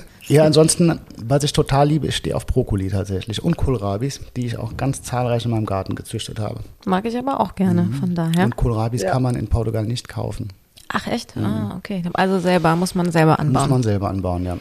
[0.30, 4.56] Ja, ansonsten, was ich total liebe, ich stehe auf Brokkoli tatsächlich und Kohlrabis, die ich
[4.58, 6.60] auch ganz zahlreich in meinem Garten gezüchtet habe.
[6.86, 8.44] Mag ich aber auch gerne, von daher.
[8.44, 9.10] Und Kohlrabis Ja.
[9.12, 10.48] kann man in Portugal nicht kaufen.
[10.88, 11.36] Ach echt?
[11.36, 12.02] Ah, okay.
[12.14, 13.70] Also selber, muss man selber Muss anbauen.
[13.70, 14.56] man selber anbauen, ja.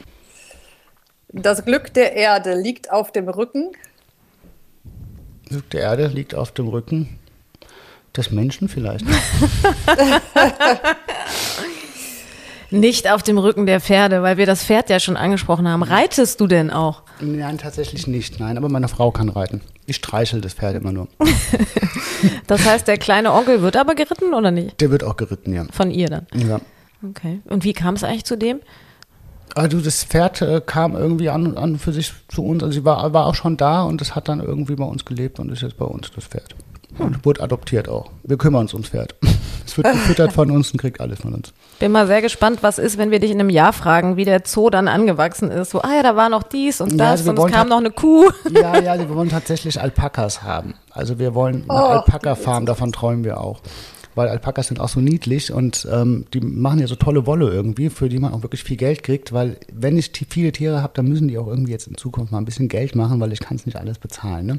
[1.32, 3.72] Das Glück der Erde liegt auf dem Rücken.
[5.47, 7.20] Glück der Erde liegt auf dem Rücken
[8.17, 9.05] Des Menschen vielleicht.
[12.72, 15.82] Nicht auf dem Rücken der Pferde, weil wir das Pferd ja schon angesprochen haben.
[15.84, 17.01] Reitest du denn auch?
[17.20, 18.39] Nein, tatsächlich nicht.
[18.39, 19.61] Nein, aber meine Frau kann reiten.
[19.88, 21.07] Ich streichel das Pferd immer nur.
[22.47, 24.82] Das heißt, der kleine Onkel wird aber geritten oder nicht?
[24.82, 25.65] Der wird auch geritten, ja.
[25.72, 26.28] Von ihr dann.
[26.34, 26.59] ja.
[27.07, 27.39] Okay.
[27.45, 28.59] Und wie kam es eigentlich zu dem?
[29.55, 32.61] Also das Pferd äh, kam irgendwie an, an für sich zu uns.
[32.61, 35.39] Also sie war, war auch schon da und es hat dann irgendwie bei uns gelebt
[35.39, 36.55] und ist jetzt bei uns das Pferd.
[36.97, 38.11] Und wurde adoptiert auch.
[38.24, 39.15] Wir kümmern uns ums Pferd.
[39.70, 41.53] Es wird gefüttert von uns und kriegt alles von uns.
[41.80, 44.41] Bin mal sehr gespannt, was ist, wenn wir dich in einem Jahr fragen, wie der
[44.45, 45.70] Zoo dann angewachsen ist.
[45.70, 47.70] So, ah ja, da war noch dies und Ja, das also wir und es kam
[47.70, 48.30] noch eine Kuh.
[48.49, 50.74] Ja, ja, wir wollen tatsächlich Alpakas haben.
[50.91, 53.61] Also wir wollen eine Alpaka-Farm, davon träumen wir auch.
[54.15, 57.89] Weil Alpakas sind auch so niedlich und ähm, die machen ja so tolle Wolle irgendwie,
[57.89, 61.07] für die man auch wirklich viel Geld kriegt, weil wenn ich viele Tiere habe, dann
[61.07, 63.55] müssen die auch irgendwie jetzt in Zukunft mal ein bisschen Geld machen, weil ich kann
[63.55, 64.47] es nicht alles bezahlen.
[64.47, 64.57] Ne?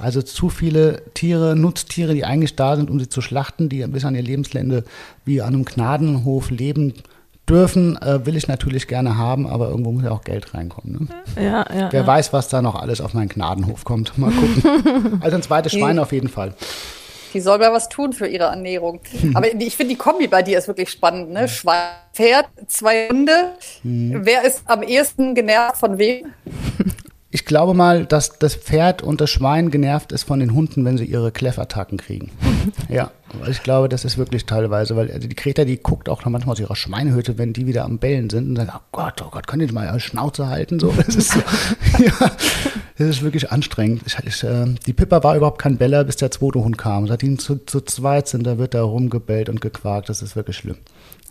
[0.00, 4.04] Also zu viele Tiere, Nutztiere, die eigentlich da sind, um sie zu schlachten, die bis
[4.04, 4.84] an ihr Lebensende
[5.24, 6.94] wie an einem Gnadenhof leben
[7.48, 11.08] dürfen, äh, will ich natürlich gerne haben, aber irgendwo muss ja auch Geld reinkommen.
[11.36, 11.42] Ne?
[11.42, 11.92] Ja, ja.
[11.92, 12.06] Wer ja.
[12.06, 14.16] weiß, was da noch alles auf meinen Gnadenhof kommt.
[14.16, 15.20] Mal gucken.
[15.20, 16.54] also ein zweites Schwein auf jeden Fall.
[17.34, 19.00] Die soll mal was tun für ihre Ernährung.
[19.34, 21.30] Aber ich finde, die Kombi bei dir ist wirklich spannend.
[21.30, 21.46] Ne?
[21.48, 23.52] Schwein, Pferd, zwei Hunde.
[23.84, 26.26] Wer ist am ehesten genervt von wem?
[27.32, 30.98] Ich glaube mal, dass das Pferd und das Schwein genervt ist von den Hunden, wenn
[30.98, 32.32] sie ihre Kläffattacken kriegen.
[32.88, 33.12] ja,
[33.48, 36.54] ich glaube, das ist wirklich teilweise, weil also die Greta, die guckt auch noch manchmal
[36.54, 39.46] aus ihrer Schweinehütte, wenn die wieder am Bellen sind und sagt, oh Gott, oh Gott,
[39.46, 40.80] könnt ihr mal eure Schnauze halten?
[40.80, 41.38] So, das ist, so,
[42.04, 42.12] ja,
[42.98, 44.02] das ist wirklich anstrengend.
[44.06, 47.06] Ich, ich, äh, die Pippa war überhaupt kein Beller, bis der zweite Hund kam.
[47.06, 50.08] Seit die zu, zu zweit sind, da wird da rumgebellt und gequakt.
[50.08, 50.78] Das ist wirklich schlimm.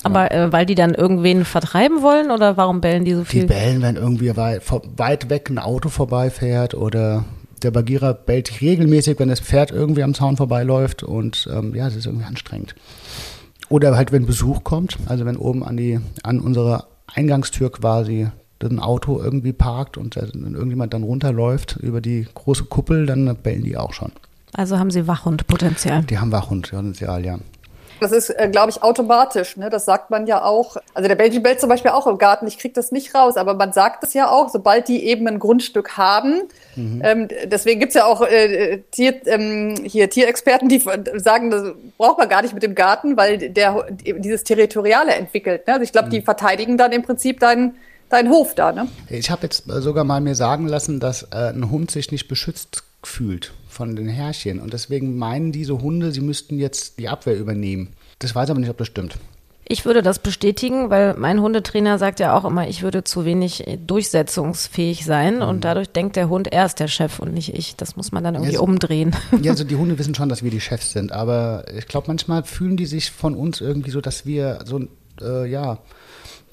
[0.04, 3.48] Aber äh, weil die dann irgendwen vertreiben wollen oder warum bellen die so Die viel?
[3.48, 4.62] bellen, wenn irgendwie weit,
[4.98, 7.26] weit weg ein Auto vorbeifährt oder
[7.64, 11.96] der Bagierer bellt regelmäßig, wenn das Pferd irgendwie am Zaun vorbeiläuft und ähm, ja, das
[11.98, 12.76] ist irgendwie anstrengend.
[13.68, 18.30] Oder halt, wenn Besuch kommt, also wenn oben an die, an unserer Eingangstür quasi
[18.64, 23.64] ein Auto irgendwie parkt und dann irgendjemand dann runterläuft über die große Kuppel, dann bellen
[23.64, 24.12] die auch schon.
[24.54, 26.04] Also haben sie Wachhundpotenzial.
[26.04, 27.38] Die haben Wachhundpotenzial, ja.
[28.00, 29.58] Das ist, äh, glaube ich, automatisch.
[29.58, 29.70] Ne?
[29.70, 30.78] Das sagt man ja auch.
[30.94, 32.48] Also der Belgian bellt zum Beispiel auch im Garten.
[32.48, 35.40] Ich kriege das nicht raus, aber man sagt es ja auch, sobald die eben ein
[35.40, 36.44] Grundstück haben.
[37.04, 40.80] Ähm, deswegen gibt's ja auch äh, Tier, ähm, hier Tierexperten, die
[41.16, 45.68] sagen, das braucht man gar nicht mit dem Garten, weil der dieses Territoriale entwickelt.
[45.68, 45.74] Ne?
[45.74, 47.76] Also ich glaube, die verteidigen dann im Prinzip deinen
[48.10, 48.72] deinen Hof da.
[48.72, 48.88] Ne?
[49.10, 52.84] Ich habe jetzt sogar mal mir sagen lassen, dass äh, ein Hund sich nicht beschützt
[53.04, 54.60] fühlt von den Herrchen.
[54.60, 57.88] Und deswegen meinen diese Hunde, sie müssten jetzt die Abwehr übernehmen.
[58.20, 59.16] Das weiß aber nicht, ob das stimmt.
[59.72, 63.68] Ich würde das bestätigen, weil mein Hundetrainer sagt ja auch immer, ich würde zu wenig
[63.68, 65.42] äh, durchsetzungsfähig sein Mhm.
[65.44, 67.76] und dadurch denkt der Hund, er ist der Chef und nicht ich.
[67.78, 69.16] Das muss man dann irgendwie Ja, so- umdrehen.
[69.42, 72.44] Ja, also die Hunde wissen schon, dass wir die Chefs sind, aber ich glaube, manchmal
[72.44, 74.82] fühlen die sich von uns irgendwie so, dass wir so,
[75.22, 75.78] äh, ja,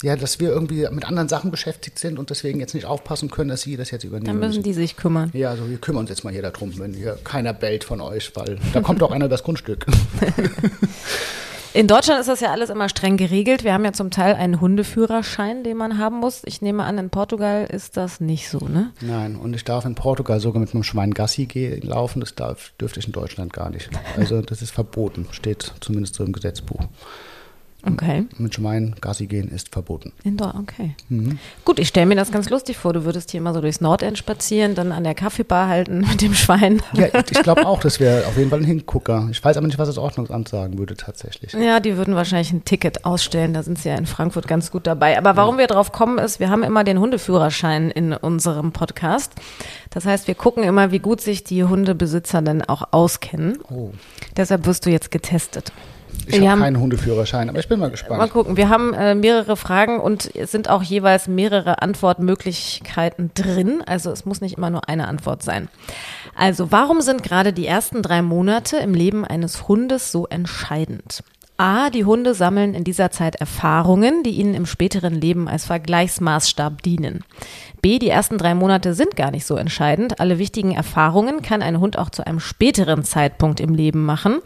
[0.02, 3.48] ja, dass wir irgendwie mit anderen Sachen beschäftigt sind und deswegen jetzt nicht aufpassen können,
[3.48, 5.30] dass sie das jetzt übernehmen Dann müssen die sich kümmern.
[5.32, 8.32] Ja, also wir kümmern uns jetzt mal hier darum, wenn hier keiner bellt von euch,
[8.34, 9.86] weil da kommt auch einer übers Grundstück.
[11.76, 13.62] In Deutschland ist das ja alles immer streng geregelt.
[13.62, 16.40] Wir haben ja zum Teil einen Hundeführerschein, den man haben muss.
[16.46, 18.92] Ich nehme an, in Portugal ist das nicht so, ne?
[19.02, 22.20] Nein, und ich darf in Portugal sogar mit einem Schwein Gassi gehen, laufen.
[22.20, 23.90] Das darf, dürfte ich in Deutschland gar nicht.
[24.16, 26.80] Also das ist verboten, steht zumindest so im Gesetzbuch.
[27.86, 28.26] Okay.
[28.38, 30.12] Mit Schwein Gassi gehen ist verboten.
[30.24, 30.94] In Dor okay.
[31.08, 31.38] Mhm.
[31.64, 32.92] Gut, ich stelle mir das ganz lustig vor.
[32.92, 36.34] Du würdest hier immer so durchs Nordend spazieren, dann an der Kaffeebar halten mit dem
[36.34, 36.82] Schwein.
[36.94, 39.28] Ja, ich glaube auch, das wäre auf jeden Fall ein Hingucker.
[39.30, 41.52] Ich weiß aber nicht, was das Ordnungsamt sagen würde tatsächlich.
[41.52, 43.54] Ja, die würden wahrscheinlich ein Ticket ausstellen.
[43.54, 45.16] Da sind sie ja in Frankfurt ganz gut dabei.
[45.16, 49.32] Aber warum wir drauf kommen, ist, wir haben immer den Hundeführerschein in unserem Podcast.
[49.90, 53.58] Das heißt, wir gucken immer, wie gut sich die Hundebesitzer denn auch auskennen.
[53.70, 53.90] Oh.
[54.36, 55.72] Deshalb wirst du jetzt getestet.
[56.26, 58.32] Ich habe keinen Hundeführerschein, aber ich bin mal Mal gespannt.
[58.32, 58.56] gucken.
[58.56, 63.82] Wir haben äh, mehrere Fragen und es sind auch jeweils mehrere Antwortmöglichkeiten drin.
[63.86, 65.68] Also es muss nicht immer nur eine Antwort sein.
[66.34, 71.22] Also warum sind gerade die ersten drei Monate im Leben eines Hundes so entscheidend?
[71.58, 76.82] A, die Hunde sammeln in dieser Zeit Erfahrungen, die ihnen im späteren Leben als Vergleichsmaßstab
[76.82, 77.24] dienen.
[77.80, 80.20] B, die ersten drei Monate sind gar nicht so entscheidend.
[80.20, 84.40] Alle wichtigen Erfahrungen kann ein Hund auch zu einem späteren Zeitpunkt im Leben machen.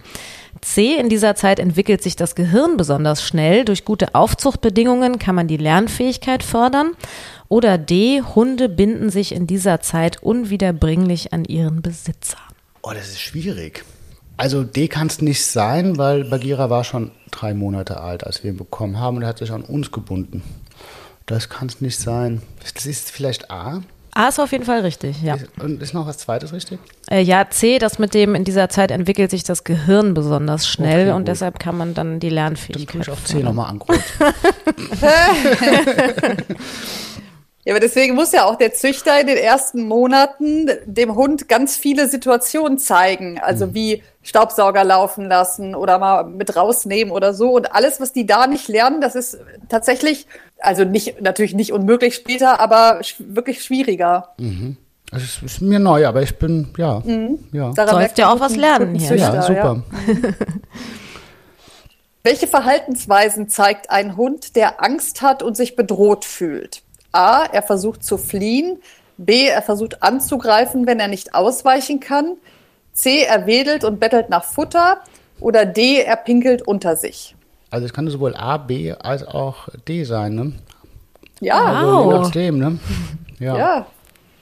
[0.63, 3.65] C, in dieser Zeit entwickelt sich das Gehirn besonders schnell.
[3.65, 6.93] Durch gute Aufzuchtbedingungen kann man die Lernfähigkeit fördern.
[7.49, 12.39] Oder D, Hunde binden sich in dieser Zeit unwiederbringlich an ihren Besitzer.
[12.83, 13.85] Oh, das ist schwierig.
[14.37, 18.51] Also D kann es nicht sein, weil Bagheera war schon drei Monate alt, als wir
[18.51, 20.43] ihn bekommen haben und er hat sich an uns gebunden.
[21.27, 22.41] Das kann es nicht sein.
[22.63, 23.83] Das ist vielleicht A.
[24.15, 25.37] A ist auf jeden Fall richtig, ja.
[25.61, 26.79] Und ist noch was Zweites richtig?
[27.11, 31.09] Äh, ja, C, das mit dem, in dieser Zeit entwickelt sich das Gehirn besonders schnell
[31.09, 31.29] Okay, und gut.
[31.29, 34.03] deshalb kann man dann die Dann Lernfähigkeit tue ich auf C nochmal ankreuzen.
[37.65, 41.77] Ja, aber deswegen muss ja auch der Züchter in den ersten Monaten dem Hund ganz
[41.77, 43.39] viele Situationen zeigen.
[43.39, 47.51] Also wie Staubsauger laufen lassen oder mal mit rausnehmen oder so.
[47.51, 49.39] Und alles, was die da nicht lernen, das ist
[49.69, 50.27] tatsächlich,
[50.59, 54.35] also nicht, natürlich nicht unmöglich später, aber sch wirklich schwieriger.
[55.13, 57.03] Also es ist mir neu, aber ich bin, ja,
[57.53, 57.73] ja.
[57.73, 59.17] Daran Sollst ja auch was lernen hier.
[59.17, 59.83] Ja, Züchter, super.
[62.23, 66.83] Welche Verhaltensweisen zeigt ein Hund, der Angst hat und sich bedroht fühlt?
[67.13, 68.79] A, er versucht zu fliehen.
[69.17, 72.37] B, er versucht anzugreifen, wenn er nicht ausweichen kann.
[72.93, 75.01] C, er wedelt und bettelt nach Futter.
[75.41, 77.35] Oder D, er pinkelt unter sich.
[77.71, 80.53] Also es kann sowohl A, B als auch D sein, ne?
[81.41, 82.21] Ja, Also je Wow.
[82.23, 82.79] nachdem, ne?
[83.39, 83.57] Ja.
[83.57, 83.87] ja.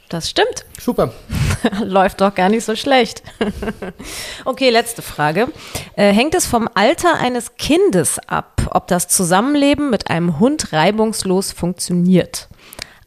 [0.08, 0.64] Das stimmt.
[0.80, 1.12] Super.
[1.84, 3.22] Läuft doch gar nicht so schlecht.
[4.46, 5.48] okay, letzte Frage.
[5.96, 11.52] Äh, hängt es vom Alter eines Kindes ab, ob das Zusammenleben mit einem Hund reibungslos
[11.52, 12.48] funktioniert?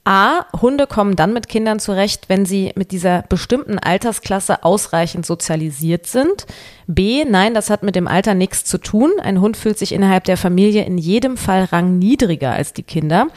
[0.04, 0.46] A.
[0.60, 6.48] Hunde kommen dann mit Kindern zurecht, wenn sie mit dieser bestimmten Altersklasse ausreichend sozialisiert sind.
[6.88, 7.24] B.
[7.24, 9.12] Nein, das hat mit dem Alter nichts zu tun.
[9.22, 13.28] Ein Hund fühlt sich innerhalb der Familie in jedem Fall rangniedriger als die Kinder.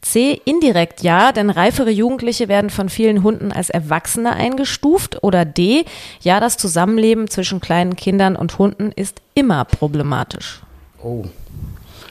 [0.00, 0.40] C.
[0.44, 5.22] Indirekt ja, denn reifere Jugendliche werden von vielen Hunden als Erwachsene eingestuft.
[5.22, 5.84] Oder D.
[6.20, 10.62] Ja, das Zusammenleben zwischen kleinen Kindern und Hunden ist immer problematisch.
[11.00, 11.26] Oh.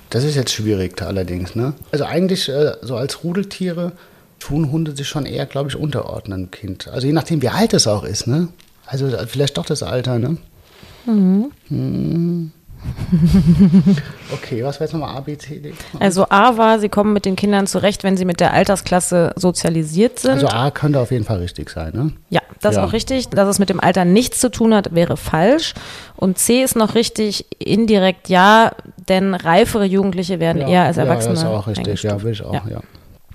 [0.09, 1.73] Das ist jetzt schwierig allerdings, ne?
[1.91, 3.91] Also eigentlich, äh, so als Rudeltiere
[4.39, 6.87] tun Hunde sich schon eher, glaube ich, unterordnen dem Kind.
[6.87, 8.47] Also je nachdem, wie alt es auch ist, ne?
[8.85, 10.37] Also äh, vielleicht doch das Alter, ne?
[11.05, 12.51] Mhm.
[14.33, 15.73] Okay, was war jetzt nochmal A, B, C, D?
[15.99, 20.19] Also A war, sie kommen mit den Kindern zurecht, wenn sie mit der Altersklasse sozialisiert
[20.19, 20.31] sind.
[20.31, 22.11] Also A könnte auf jeden Fall richtig sein, ne?
[22.29, 22.85] Ja, das ist Ja.
[22.85, 23.29] auch richtig.
[23.29, 25.73] Dass es mit dem Alter nichts zu tun hat, wäre falsch.
[26.17, 28.71] Und C ist noch richtig, indirekt ja,
[29.07, 31.35] denn reifere Jugendliche werden eher als Erwachsene.
[31.35, 32.81] Ja, ist auch richtig, ja, will ich auch, ja.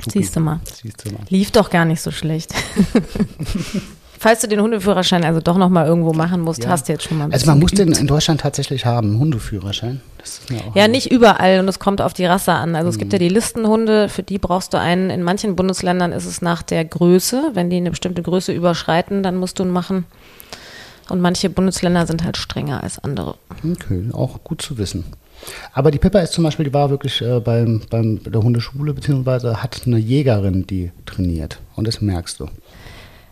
[0.09, 0.61] Siehst du mal.
[0.65, 1.21] Siehst du mal.
[1.29, 2.53] Lief doch gar nicht so schlecht.
[4.23, 6.71] Falls du den Hundeführerschein also doch noch mal irgendwo machen musst, Ja.
[6.71, 7.99] hast du jetzt schon mal ein Also bisschen man muss den geübt.
[8.01, 10.01] in Deutschland tatsächlich haben, einen Hundeführerschein.
[10.19, 12.77] Das ist mir auch Ja, nicht überall und es kommt auf die Rasse an.
[12.77, 13.23] Also es gibt ja Mhm.
[13.25, 15.11] die Listenhunde, für die brauchst du einen.
[15.11, 17.51] In manchen Bundesländern ist es nach der Größe.
[17.55, 20.05] Wenn die eine bestimmte Größe überschreiten, dann musst du ihn machen.
[21.09, 23.35] Und manche Bundesländer sind halt strenger als andere.
[23.69, 25.03] Okay, auch gut zu wissen.
[25.75, 28.95] Aber die Pippa ist zum Beispiel, die war wirklich äh, beim, beim bei der Hundeschule,
[28.95, 31.59] beziehungsweise hat eine Jägerin, die trainiert.
[31.75, 32.47] Und das merkst du.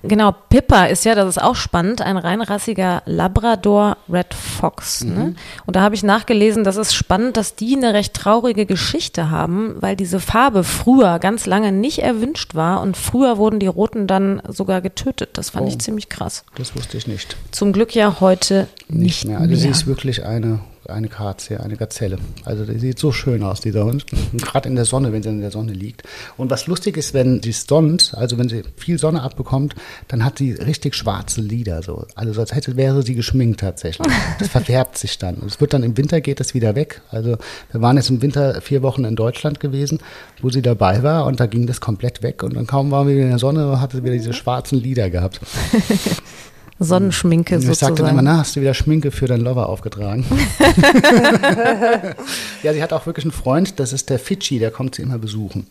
[0.03, 5.05] Genau, Pippa ist ja, das ist auch spannend, ein reinrassiger Labrador Red Fox.
[5.05, 5.35] Ne?
[5.67, 9.75] Und da habe ich nachgelesen, das ist spannend, dass die eine recht traurige Geschichte haben,
[9.81, 14.41] weil diese Farbe früher ganz lange nicht erwünscht war und früher wurden die Roten dann
[14.49, 15.31] sogar getötet.
[15.35, 15.69] Das fand Oh.
[15.69, 16.45] ich ziemlich krass.
[16.55, 17.37] Das wusste ich nicht.
[17.51, 19.39] Zum Glück ja heute nicht, mehr.
[19.41, 22.19] Also sie ist wirklich eine, eine Grazie, eine Gazelle.
[22.45, 24.07] Also die sieht so schön aus, dieser Hund.
[24.37, 26.03] Gerade in der Sonne, wenn sie in der Sonne liegt.
[26.37, 29.75] Und was lustig ist, wenn sie sonnt, also wenn sie viel Sonne abbekommt,
[30.09, 31.83] dann hat sie richtig schwarze Lider.
[31.83, 32.07] So.
[32.15, 34.13] Also so als hätte, wäre sie geschminkt tatsächlich.
[34.39, 35.37] Das verfärbt sich dann.
[35.37, 37.03] Und es wird dann im Winter geht das wieder weg.
[37.11, 37.37] Also
[37.71, 39.99] wir waren jetzt im Winter vier Wochen in Deutschland gewesen,
[40.41, 42.43] wo sie dabei war und da ging das komplett weg.
[42.43, 45.11] Und dann kaum waren wir wieder in der Sonne, hatte sie wieder diese schwarzen Lider
[45.11, 45.41] gehabt.
[46.83, 48.25] Sonnenschminke Ich sag dann immer, sozusagen.
[48.25, 50.25] na, hast du wieder Schminke für deinen Lover aufgetragen?
[52.63, 55.19] ja, sie hat auch wirklich einen Freund, das ist der Fidschi, der kommt sie immer
[55.19, 55.67] besuchen.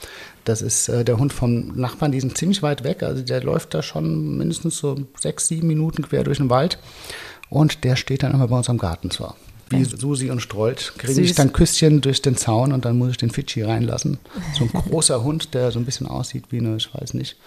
[0.46, 3.74] Das ist äh, der Hund vom Nachbarn, die sind ziemlich weit weg, also der läuft
[3.74, 6.78] da schon mindestens so sechs, sieben Minuten quer durch den Wald
[7.50, 9.36] und der steht dann immer bei uns am Gartentor.
[9.72, 11.36] Wie Susi und Strolch kriege ich Süß.
[11.36, 14.18] dann Küsschen durch den Zaun und dann muss ich den Fidschi reinlassen.
[14.58, 17.38] So ein großer Hund, der so ein bisschen aussieht wie eine, ich weiß nicht,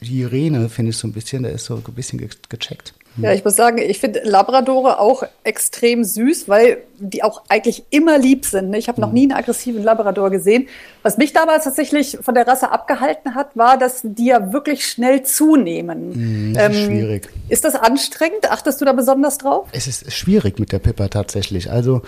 [0.00, 2.94] die Irene finde ich so ein bisschen, der ist so ein bisschen ge gecheckt.
[3.18, 8.18] Ja, ich muss sagen, ich finde Labradore auch extrem süß, weil die auch eigentlich immer
[8.18, 8.70] lieb sind.
[8.70, 8.78] ne?
[8.78, 10.68] Ich habe noch nie einen aggressiven Labrador gesehen.
[11.02, 15.22] Was mich damals tatsächlich von der Rasse abgehalten hat, war, dass die ja wirklich schnell
[15.22, 16.52] zunehmen.
[16.54, 17.28] Das ist schwierig.
[17.48, 18.50] Ist das anstrengend?
[18.50, 19.68] Achtest du da besonders drauf?
[19.72, 21.70] Es ist schwierig mit der Pippa tatsächlich.
[21.70, 22.02] Also,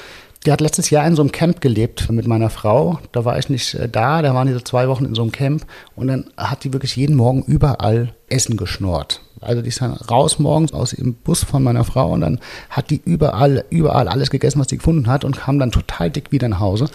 [0.46, 3.00] die hat letztes Jahr in so einem Camp gelebt mit meiner Frau.
[3.12, 5.32] Da war ich nicht äh, da, da waren die so zwei Wochen in so einem
[5.32, 5.66] Camp
[5.96, 9.22] und dann hat die wirklich jeden Morgen überall Essen geschnort.
[9.40, 12.90] Also die ist dann raus morgens aus dem Bus von meiner Frau und dann hat
[12.90, 16.48] die überall, überall alles gegessen, was sie gefunden hat und kam dann total dick wieder
[16.48, 16.88] nach Hause.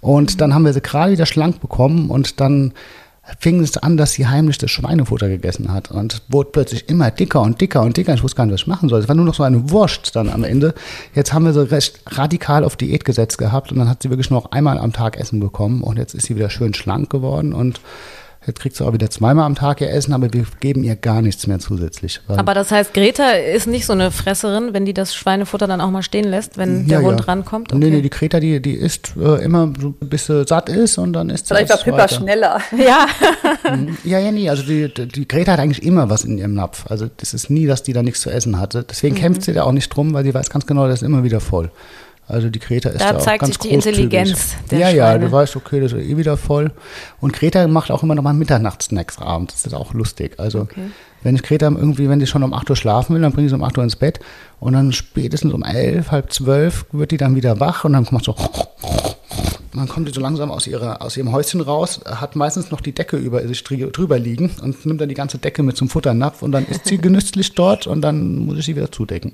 [0.00, 2.72] Und dann haben wir sie gerade wieder schlank bekommen und dann
[3.38, 7.40] fing es an, dass sie heimlich das Schweinefutter gegessen hat und wurde plötzlich immer dicker
[7.40, 8.14] und dicker und dicker.
[8.14, 9.00] Ich wusste gar nicht, was ich machen soll.
[9.00, 10.74] Es war nur noch so eine Wurst dann am Ende.
[11.14, 14.30] Jetzt haben wir sie recht radikal auf Diät gesetzt gehabt und dann hat sie wirklich
[14.30, 17.52] nur noch einmal am Tag Essen bekommen und jetzt ist sie wieder schön schlank geworden
[17.52, 17.80] und
[18.46, 21.22] Jetzt kriegt sie auch wieder zweimal am Tag ihr Essen, aber wir geben ihr gar
[21.22, 22.20] nichts mehr zusätzlich.
[22.26, 25.90] Aber das heißt, Greta ist nicht so eine Fresserin, wenn die das Schweinefutter dann auch
[25.90, 27.26] mal stehen lässt, wenn der Ja, Hund ja.
[27.26, 27.72] rankommt?
[27.72, 27.78] Okay.
[27.78, 31.12] Nee, nee, die Greta, die, die isst äh, immer, so, bis sie satt ist und
[31.12, 32.14] dann isst sie Vielleicht war Pippa weiter.
[32.16, 32.60] schneller.
[32.76, 33.06] Ja,
[34.04, 36.84] Ja, ja, nee, also die, die Greta hat eigentlich immer was in ihrem Napf.
[36.88, 38.78] Also das ist nie, dass die da nichts zu essen hatte.
[38.80, 38.84] Mhm.
[38.90, 41.22] Deswegen kämpft sie da auch nicht drum, weil sie weiß ganz genau, das ist immer
[41.22, 41.70] wieder voll.
[42.28, 43.70] Also die Greta ist Da da, auch zeigt ganz sich die.
[43.70, 45.26] Intelligenz der Ja, ja, Schweine.
[45.26, 46.70] du weißt, okay, das ist eh wieder voll.
[47.20, 49.54] Und Greta macht auch immer noch mal Mitternachtssnacks abends.
[49.54, 50.34] Das ist auch lustig.
[50.38, 50.68] Also
[51.22, 53.50] wenn ich Greta irgendwie, wenn die schon um 8 Uhr schlafen will, dann bringe ich
[53.50, 54.20] sie um 8 Uhr ins Bett
[54.62, 58.24] und dann spätestens um 11, halb 12 wird die dann wieder wach und dann macht
[58.24, 58.36] so
[59.74, 62.92] dann kommt die so langsam aus, ihrer, aus ihrem Häuschen raus, hat meistens noch die
[62.92, 66.42] Decke über sich drü- drüber liegen und nimmt dann die ganze Decke mit zum Futternapf
[66.42, 69.32] und dann ist sie genüsslich dort und dann muss ich sie wieder zudecken.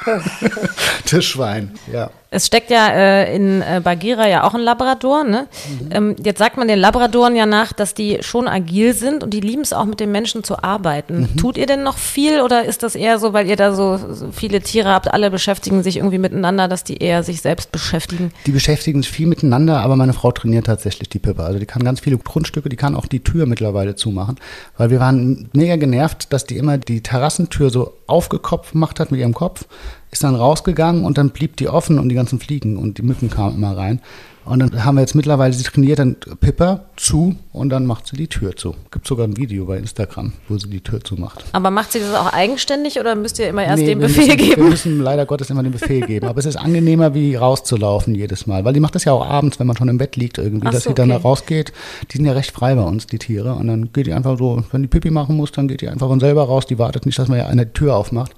[1.10, 2.10] das Schwein, ja.
[2.30, 5.24] Es steckt ja äh, in äh, Bagheera ja auch ein Labrador.
[5.24, 5.46] Ne?
[5.90, 9.40] Ähm, jetzt sagt man den Labradoren ja nach, dass die schon agil sind und die
[9.40, 11.28] lieben es auch mit den Menschen zu arbeiten.
[11.38, 14.30] Tut ihr denn noch viel oder ist das eher so, weil ihr da so, so
[14.30, 18.32] viele Tiere habt, alle beschäftigen sich irgendwie miteinander, dass die eher sich selbst beschäftigen?
[18.44, 21.44] Die beschäftigen sich viel miteinander, aber meine Frau trainiert tatsächlich die Pippa.
[21.44, 24.36] Also die kann ganz viele Grundstücke, die kann auch die Tür mittlerweile zumachen.
[24.76, 29.20] Weil wir waren mega genervt, dass die immer die Terrassentür so aufgekopft gemacht hat mit
[29.20, 29.64] ihrem Kopf,
[30.10, 33.30] ist dann rausgegangen und dann blieb die offen und die ganzen Fliegen und die Mücken
[33.30, 34.00] kamen immer rein.
[34.48, 38.16] Und dann haben wir jetzt mittlerweile, sie trainiert dann Pippa zu und dann macht sie
[38.16, 38.74] die Tür zu.
[38.90, 41.44] Gibt sogar ein Video bei Instagram, wo sie die Tür zumacht.
[41.52, 44.24] Aber macht sie das auch eigenständig oder müsst ihr immer erst Nee, den wir Befehl
[44.28, 44.68] müssen, Wir geben?
[44.70, 46.26] müssen leider Gottes immer den Befehl geben.
[46.26, 48.64] Aber es ist angenehmer, wie rauszulaufen jedes Mal.
[48.64, 50.72] Weil die macht das ja auch abends, wenn man schon im Bett liegt irgendwie, Ach
[50.72, 51.26] dass so, sie dann da okay.
[51.26, 51.72] rausgeht.
[52.10, 53.52] Die sind ja recht frei bei uns, die Tiere.
[53.52, 56.08] Und dann geht die einfach so, wenn die Pipi machen muss, dann geht die einfach
[56.08, 56.64] von selber raus.
[56.64, 58.32] Die wartet nicht, dass man ja eine Tür aufmacht.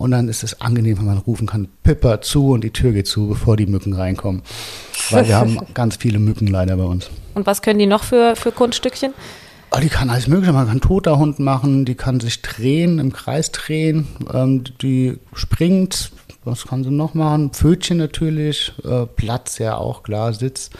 [0.00, 3.06] Und dann ist es angenehm, wenn man rufen kann, Pippa zu und die Tür geht
[3.06, 4.40] zu, bevor die Mücken reinkommen.
[5.10, 7.10] Weil wir haben ganz viele Mücken leider bei uns.
[7.34, 9.12] Und was können die noch für, für Kunststückchen?
[9.72, 10.54] Oh, die kann alles Mögliche.
[10.54, 16.12] Man kann toter Hund machen, die kann sich drehen, im Kreis drehen, ähm, die springt.
[16.44, 17.50] Was kann sie noch machen?
[17.50, 20.70] Pfötchen natürlich, äh, Platz ja auch, klar, Sitz.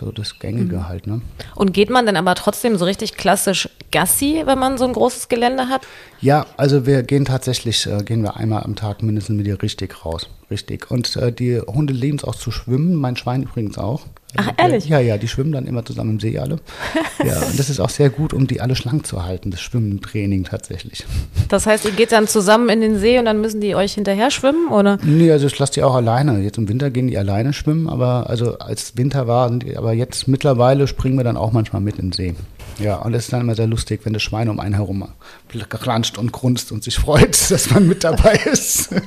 [0.00, 1.20] So das Gängige halt, ne?
[1.54, 5.28] Und geht man dann aber trotzdem so richtig klassisch Gassi, wenn man so ein großes
[5.28, 5.82] Gelände hat?
[6.22, 10.04] Ja, also wir gehen tatsächlich, äh, gehen wir einmal am Tag mindestens mit ihr richtig
[10.06, 10.28] raus.
[10.52, 10.88] Richtig.
[10.88, 14.02] Und äh, die Hunde lieben es auch zu schwimmen, mein Schwein übrigens auch.
[14.36, 14.88] Ach, Also, ehrlich?
[14.88, 16.58] Ja, ja, die schwimmen dann immer zusammen im See alle.
[17.24, 20.42] Ja, und das ist auch sehr gut, um die alle schlank zu halten, das Schwimmentraining
[20.42, 21.04] tatsächlich.
[21.48, 24.32] Das heißt, ihr geht dann zusammen in den See und dann müssen die euch hinterher
[24.32, 24.98] schwimmen, oder?
[25.04, 26.40] Nee, also ich lasse die auch alleine.
[26.40, 30.88] Jetzt im Winter gehen die alleine schwimmen, aber also als Winter war, aber jetzt mittlerweile
[30.88, 32.34] springen wir dann auch manchmal mit in den See.
[32.82, 35.08] Ja, und es ist dann immer sehr lustig, wenn das Schwein um einen herum
[35.48, 38.90] klatscht und grunzt und sich freut, dass man mit dabei ist.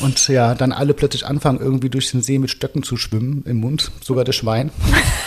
[0.00, 3.58] Und ja, dann alle plötzlich anfangen, irgendwie durch den See mit Stöcken zu schwimmen im
[3.58, 4.70] Mund, sogar das Schwein.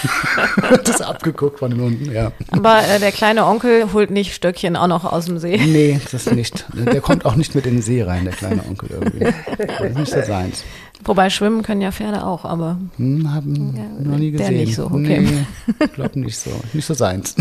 [0.84, 2.32] das ist abgeguckt von den Hunden, ja.
[2.50, 5.58] Aber äh, der kleine Onkel holt nicht Stöckchen auch noch aus dem See.
[5.58, 6.66] Nee, das nicht.
[6.74, 9.32] Der kommt auch nicht mit in den See rein, der kleine Onkel irgendwie.
[9.58, 10.64] Das ist nicht so seins.
[11.06, 14.64] Wobei schwimmen können ja Pferde auch, aber Hm, haben Ja, noch nie der gesehen.
[14.66, 15.20] nicht so, okay.
[15.22, 16.52] Nee, glaub nicht so.
[16.74, 17.36] Nicht so seins.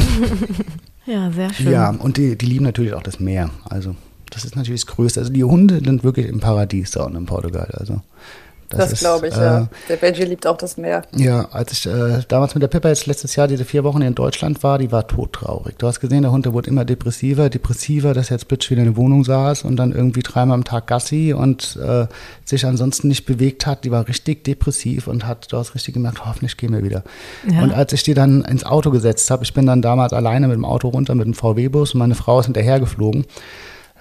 [1.06, 1.72] ja, sehr schön.
[1.72, 3.50] Ja, und die, die lieben natürlich auch das Meer.
[3.68, 3.94] Also,
[4.30, 5.20] das ist natürlich das Größte.
[5.20, 7.70] Also, die Hunde sind wirklich im Paradies da unten in Portugal.
[7.78, 8.00] Also,
[8.78, 9.68] Das, ist, glaube ich, äh, ja.
[9.88, 11.02] Der Benji liebt auch das Meer.
[11.14, 14.14] Ja, als ich äh, damals mit der Pippa jetzt letztes Jahr diese vier Wochen in
[14.14, 15.76] Deutschland war, die war todtraurig.
[15.78, 18.82] Du hast gesehen, der Hund, der wurde immer depressiver, depressiver, dass er jetzt plötzlich wieder
[18.82, 22.06] in der Wohnung saß und dann irgendwie dreimal am Tag Gassi und äh,
[22.44, 23.84] sich ansonsten nicht bewegt hat.
[23.84, 27.02] Die war richtig depressiv und hat, du hast richtig gemerkt, hoffentlich gehen wir wieder.
[27.50, 27.62] Ja.
[27.62, 30.56] Und als ich die dann ins Auto gesetzt habe, ich bin dann damals alleine mit
[30.56, 33.26] dem Auto runter mit dem VW-Bus und meine Frau ist hinterher geflogen.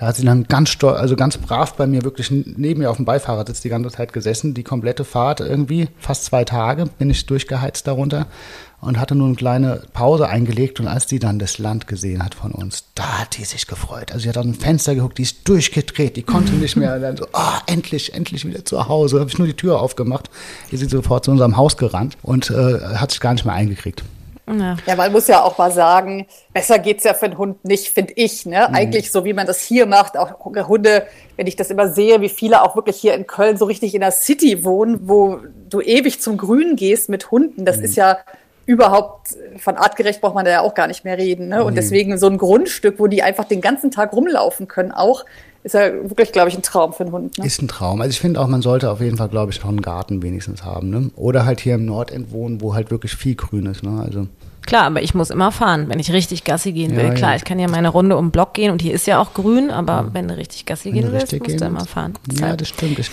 [0.01, 2.95] Da hat sie dann ganz stolz, also ganz brav bei mir wirklich neben mir auf
[2.95, 4.55] dem Beifahrersitz die ganze Zeit gesessen.
[4.55, 8.25] Die komplette Fahrt irgendwie, fast zwei Tage, bin ich durchgeheizt darunter
[8.81, 10.79] und hatte nur eine kleine Pause eingelegt.
[10.79, 14.11] Und als die dann das Land gesehen hat von uns, da hat die sich gefreut.
[14.11, 16.95] Also sie hat aus dem Fenster geguckt, die ist durchgedreht, die konnte nicht mehr.
[16.95, 19.19] Und dann so, oh, endlich, endlich wieder zu Hause.
[19.19, 20.31] Habe ich nur die Tür aufgemacht.
[20.71, 24.03] Ist sie sofort zu unserem Haus gerannt und äh, hat sich gar nicht mehr eingekriegt.
[24.59, 24.75] Ja.
[24.85, 28.13] Ja, man muss ja auch mal sagen, besser geht's ja für einen Hund nicht, finde
[28.15, 28.45] ich.
[28.45, 28.65] Ne?
[28.69, 28.75] Mhm.
[28.75, 32.29] Eigentlich so, wie man das hier macht, auch Hunde, wenn ich das immer sehe, wie
[32.29, 35.39] viele auch wirklich hier in Köln so richtig in der City wohnen, wo
[35.69, 37.65] du ewig zum Grün gehst mit Hunden, Mhm.
[37.65, 38.17] das ist ja
[38.65, 41.49] überhaupt, von artgerecht braucht man da ja auch gar nicht mehr reden.
[41.49, 41.63] Ne?
[41.63, 45.25] Und deswegen so ein Grundstück, wo die einfach den ganzen Tag rumlaufen können, auch,
[45.63, 47.37] ist ja wirklich, glaube ich, ein Traum für einen Hund.
[47.37, 47.45] Ne?
[47.45, 48.01] Ist ein Traum.
[48.01, 50.63] Also ich finde auch, man sollte auf jeden Fall, glaube ich, noch einen Garten wenigstens
[50.63, 50.89] haben.
[50.89, 51.11] Ne?
[51.15, 53.83] Oder halt hier im Nordend wohnen, wo halt wirklich viel Grün ist.
[53.83, 54.01] Ne?
[54.03, 54.27] Also
[54.65, 57.05] Klar, aber ich muss immer fahren, wenn ich richtig Gassi gehen will.
[57.05, 57.35] Ja, Klar, ja.
[57.37, 59.71] ich kann ja meine Runde um den Block gehen und hier ist ja auch grün,
[59.71, 61.89] aber wenn du richtig Gassi wenn gehen du willst, musst du gehen immer willst.
[61.89, 62.13] fahren.
[62.39, 62.99] Ja, das stimmt.
[62.99, 63.09] Ich,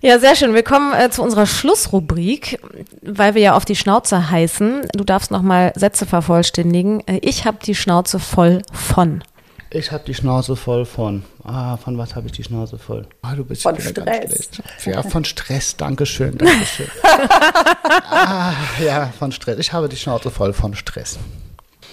[0.00, 0.54] Ja, sehr schön.
[0.54, 2.60] Wir kommen äh, zu unserer Schlussrubrik,
[3.02, 4.82] weil wir ja auf die Schnauze heißen.
[4.94, 7.00] Du darfst nochmal Sätze vervollständigen.
[7.08, 9.24] Äh, ich habe die Schnauze voll von.
[9.76, 11.22] Ich habe die Schnauze voll von.
[11.44, 13.06] Ah, von was habe ich die Schnauze voll?
[13.20, 14.48] Ah, du bist Von Stress.
[14.86, 15.76] Ja, von Stress.
[15.76, 16.86] Dankeschön, Dankeschön.
[17.02, 19.58] ah, ja, von Stress.
[19.58, 21.18] Ich habe die Schnauze voll von Stress.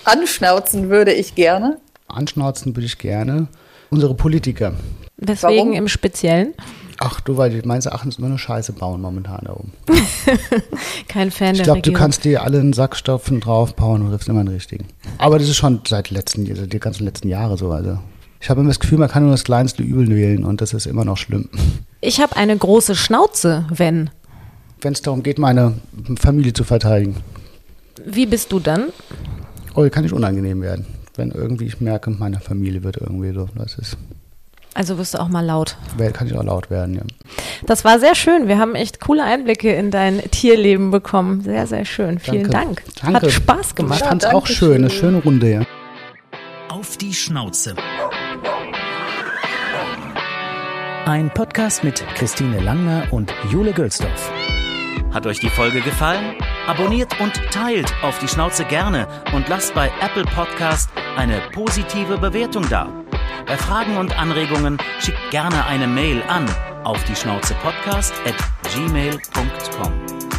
[0.06, 1.78] Anschnauzen würde ich gerne.
[2.08, 3.48] Anschnauzen würde ich gerne.
[3.90, 4.74] Unsere Politiker.
[5.18, 5.74] Weswegen Warum?
[5.74, 6.54] im Speziellen?
[7.06, 9.74] Ach du, weil die meines Erachtens immer nur Scheiße bauen momentan da oben.
[11.10, 14.30] Kein Fan Ich der glaube, du kannst dir alle einen Sack stopfen, draufbauen und triffst
[14.30, 14.86] immer den richtigen.
[15.18, 17.70] Aber das ist schon seit letzten, also die ganzen letzten Jahre so.
[17.72, 18.00] Also
[18.40, 20.86] ich habe immer das Gefühl, man kann nur das kleinste Übel wählen und das ist
[20.86, 21.50] immer noch schlimm.
[22.00, 24.10] Ich habe eine große Schnauze, wenn.
[24.80, 25.74] Wenn es darum geht, meine
[26.18, 27.18] Familie zu verteidigen.
[28.06, 28.94] Wie bist du dann?
[29.76, 30.86] Oh, kann nicht unangenehm werden.
[31.18, 33.98] Wenn irgendwie ich merke, meine Familie wird irgendwie so, das ist,
[34.76, 35.78] Also wirst du auch mal laut.
[36.14, 37.02] kann ich auch laut werden, ja.
[37.66, 38.48] Das war sehr schön.
[38.48, 41.42] Wir haben echt coole Einblicke in dein Tierleben bekommen.
[41.42, 42.18] Sehr, sehr schön.
[42.20, 42.82] Vielen Danke.
[42.82, 42.84] Dank.
[43.14, 43.28] Danke.
[43.28, 44.02] Hat Spaß gemacht.
[44.02, 45.00] Ich fand's Ja, auch schön, eine schön.
[45.00, 45.62] schöne Runde, ja.
[46.70, 47.76] Auf die Schnauze.
[51.06, 54.32] Ein Podcast mit Christine Langner und Jule Gülsdorf.
[55.12, 56.36] Hat euch die Folge gefallen?
[56.66, 62.68] Abonniert und teilt auf die Schnauze gerne und lasst bei Apple Podcast eine positive Bewertung
[62.70, 62.88] da.
[63.46, 66.46] Bei Fragen und Anregungen schickt gerne eine Mail an
[66.84, 68.36] auf die Schnauze Podcast at
[68.74, 69.94] gmail.com.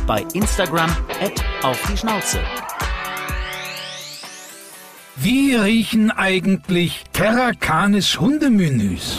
[0.06, 0.90] Bei Instagram
[1.20, 2.40] at auf die Schnauze.
[5.16, 9.18] Wie riechen eigentlich Terracanis Hundemenüs?